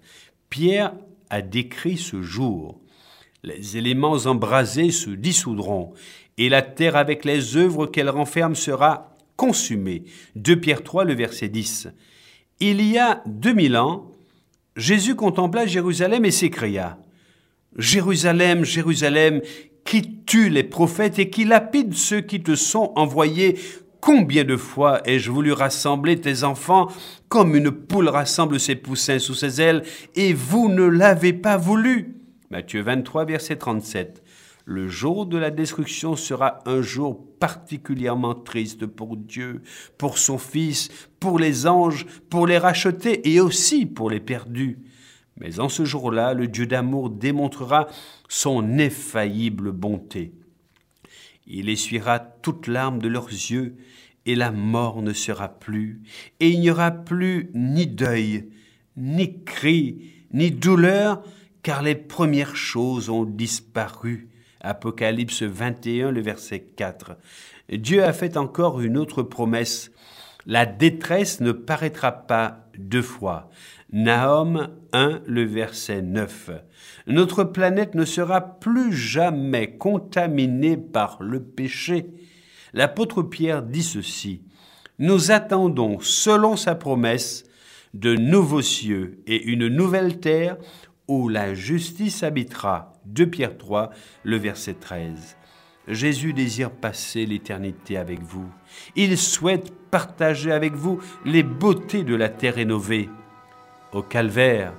Pierre 0.50 0.94
a 1.30 1.42
décrit 1.42 1.96
ce 1.96 2.22
jour. 2.22 2.80
Les 3.42 3.76
éléments 3.76 4.16
embrasés 4.26 4.90
se 4.90 5.10
dissoudront, 5.10 5.92
et 6.38 6.48
la 6.48 6.62
terre 6.62 6.96
avec 6.96 7.24
les 7.24 7.56
œuvres 7.56 7.86
qu'elle 7.86 8.10
renferme 8.10 8.54
sera 8.54 9.16
consumée. 9.36 10.04
2 10.34 10.60
Pierre 10.60 10.82
3, 10.82 11.04
le 11.04 11.14
verset 11.14 11.48
10. 11.48 11.88
Il 12.60 12.82
y 12.82 12.98
a 12.98 13.22
2000 13.26 13.76
ans, 13.76 14.12
Jésus 14.76 15.14
contempla 15.14 15.66
Jérusalem 15.66 16.24
et 16.24 16.30
s'écria 16.30 16.98
Jérusalem, 17.76 18.64
Jérusalem, 18.64 19.42
qui 19.84 20.20
tue 20.24 20.48
les 20.48 20.64
prophètes 20.64 21.18
et 21.18 21.30
qui 21.30 21.44
lapide 21.44 21.94
ceux 21.94 22.20
qui 22.20 22.42
te 22.42 22.54
sont 22.54 22.92
envoyés. 22.96 23.58
Combien 24.00 24.44
de 24.44 24.56
fois 24.56 25.00
ai-je 25.04 25.30
voulu 25.30 25.52
rassembler 25.52 26.20
tes 26.20 26.44
enfants 26.44 26.88
comme 27.28 27.56
une 27.56 27.70
poule 27.70 28.08
rassemble 28.08 28.60
ses 28.60 28.76
poussins 28.76 29.18
sous 29.18 29.34
ses 29.34 29.60
ailes, 29.60 29.82
et 30.14 30.32
vous 30.32 30.68
ne 30.68 30.84
l'avez 30.84 31.32
pas 31.32 31.56
voulu? 31.56 32.16
Matthieu 32.50 32.82
23, 32.82 33.24
verset 33.24 33.56
37. 33.56 34.22
Le 34.64 34.88
jour 34.88 35.26
de 35.26 35.38
la 35.38 35.50
destruction 35.50 36.16
sera 36.16 36.58
un 36.66 36.82
jour 36.82 37.24
particulièrement 37.38 38.34
triste 38.34 38.86
pour 38.86 39.16
Dieu, 39.16 39.62
pour 39.96 40.18
son 40.18 40.38
Fils, 40.38 40.88
pour 41.20 41.38
les 41.38 41.66
anges, 41.66 42.06
pour 42.30 42.46
les 42.46 42.58
rachetés 42.58 43.32
et 43.32 43.40
aussi 43.40 43.86
pour 43.86 44.10
les 44.10 44.20
perdus. 44.20 44.78
Mais 45.38 45.60
en 45.60 45.68
ce 45.68 45.84
jour-là, 45.84 46.34
le 46.34 46.48
Dieu 46.48 46.66
d'amour 46.66 47.10
démontrera 47.10 47.86
son 48.28 48.78
infaillible 48.78 49.70
bonté. 49.70 50.32
Il 51.46 51.68
essuiera 51.68 52.18
toute 52.18 52.66
larme 52.66 52.98
de 52.98 53.08
leurs 53.08 53.28
yeux, 53.28 53.76
et 54.26 54.34
la 54.34 54.50
mort 54.50 55.02
ne 55.02 55.12
sera 55.12 55.48
plus, 55.48 56.02
et 56.40 56.50
il 56.50 56.60
n'y 56.60 56.70
aura 56.70 56.90
plus 56.90 57.50
ni 57.54 57.86
deuil, 57.86 58.48
ni 58.96 59.44
cri, 59.44 60.12
ni 60.32 60.50
douleur, 60.50 61.22
car 61.62 61.82
les 61.82 61.94
premières 61.94 62.56
choses 62.56 63.08
ont 63.08 63.24
disparu. 63.24 64.28
Apocalypse 64.60 65.42
21, 65.42 66.10
le 66.10 66.20
verset 66.20 66.60
4. 66.60 67.16
Dieu 67.72 68.02
a 68.02 68.12
fait 68.12 68.36
encore 68.36 68.80
une 68.80 68.96
autre 68.96 69.22
promesse. 69.22 69.92
La 70.46 70.64
détresse 70.64 71.40
ne 71.40 71.50
paraîtra 71.50 72.12
pas 72.12 72.68
deux 72.78 73.02
fois. 73.02 73.50
Nahum 73.92 74.68
1, 74.92 75.22
le 75.26 75.42
verset 75.44 76.02
9. 76.02 76.50
Notre 77.08 77.42
planète 77.42 77.96
ne 77.96 78.04
sera 78.04 78.40
plus 78.40 78.92
jamais 78.92 79.76
contaminée 79.76 80.76
par 80.76 81.20
le 81.20 81.42
péché. 81.42 82.06
L'apôtre 82.74 83.22
Pierre 83.22 83.62
dit 83.62 83.82
ceci. 83.82 84.42
Nous 85.00 85.32
attendons, 85.32 85.98
selon 86.00 86.56
sa 86.56 86.76
promesse, 86.76 87.44
de 87.92 88.14
nouveaux 88.14 88.62
cieux 88.62 89.22
et 89.26 89.42
une 89.42 89.66
nouvelle 89.66 90.20
terre 90.20 90.58
où 91.08 91.28
la 91.28 91.54
justice 91.54 92.22
habitera. 92.22 92.92
2 93.06 93.26
Pierre 93.26 93.58
3, 93.58 93.90
le 94.22 94.36
verset 94.36 94.74
13. 94.74 95.36
Jésus 95.88 96.32
désire 96.32 96.70
passer 96.70 97.26
l'éternité 97.26 97.96
avec 97.96 98.22
vous. 98.22 98.48
Il 98.96 99.16
souhaite 99.16 99.72
partager 99.90 100.52
avec 100.52 100.74
vous 100.74 101.00
les 101.24 101.42
beautés 101.42 102.02
de 102.02 102.14
la 102.14 102.28
terre 102.28 102.56
rénovée. 102.56 103.08
Au 103.92 104.02
calvaire, 104.02 104.72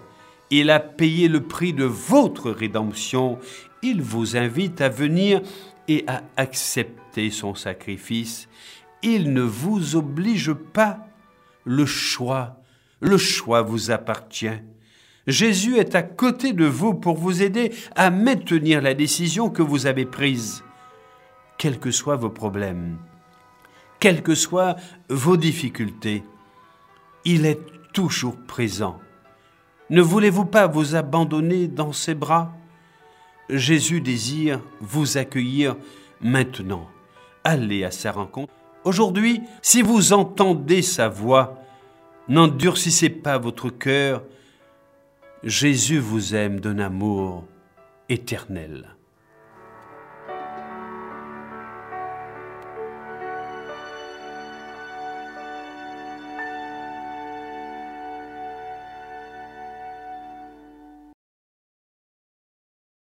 il 0.50 0.70
a 0.70 0.80
payé 0.80 1.28
le 1.28 1.42
prix 1.42 1.74
de 1.74 1.86
votre 1.86 2.52
rédemption. 2.52 3.40
Il 3.82 4.02
vous 4.02 4.38
invite 4.38 4.82
à 4.82 4.90
venir 4.90 5.42
et 5.88 6.04
à 6.08 6.24
accepter 6.36 7.32
son 7.32 7.56
sacrifice. 7.56 8.48
Il 9.02 9.34
ne 9.34 9.42
vous 9.42 9.96
oblige 9.96 10.54
pas. 10.54 11.00
Le 11.64 11.86
choix, 11.86 12.62
le 13.00 13.18
choix 13.18 13.62
vous 13.62 13.92
appartient. 13.92 14.60
Jésus 15.28 15.78
est 15.78 15.96
à 15.96 16.04
côté 16.04 16.54
de 16.54 16.66
vous 16.66 16.94
pour 16.94 17.18
vous 17.18 17.42
aider 17.42 17.74
à 17.96 18.10
maintenir 18.10 18.82
la 18.82 18.94
décision 18.94 19.50
que 19.50 19.62
vous 19.62 19.86
avez 19.86 20.06
prise, 20.06 20.64
quels 21.58 21.80
que 21.80 21.92
soient 21.92 22.16
vos 22.16 22.30
problèmes, 22.30 22.98
quelles 24.00 24.24
que 24.24 24.36
soient 24.36 24.76
vos 25.10 25.38
difficultés. 25.38 26.24
Il 27.26 27.46
est 27.46 27.60
toujours 27.94 28.38
présent. 28.48 29.00
Ne 29.90 30.02
voulez-vous 30.02 30.46
pas 30.46 30.68
vous 30.68 30.96
abandonner 30.96 31.68
dans 31.68 31.94
ses 31.94 32.14
bras? 32.14 32.54
Jésus 33.50 34.02
désire 34.02 34.62
vous 34.82 35.18
accueillir 35.18 35.78
maintenant. 36.22 36.90
Allez 37.44 37.84
à 37.84 37.92
sa 37.92 38.12
rencontre. 38.12 38.54
Aujourd'hui, 38.84 39.42
si 39.62 39.82
vous 39.82 40.14
entendez 40.14 40.82
sa 40.82 41.08
voix, 41.10 41.62
n'endurcissez 42.28 43.10
pas 43.10 43.38
votre 43.38 43.70
cœur, 43.70 44.24
Jésus 45.44 46.00
vous 46.00 46.36
aime 46.36 46.60
d'un 46.60 46.80
amour 46.80 47.46
éternel. 48.10 48.97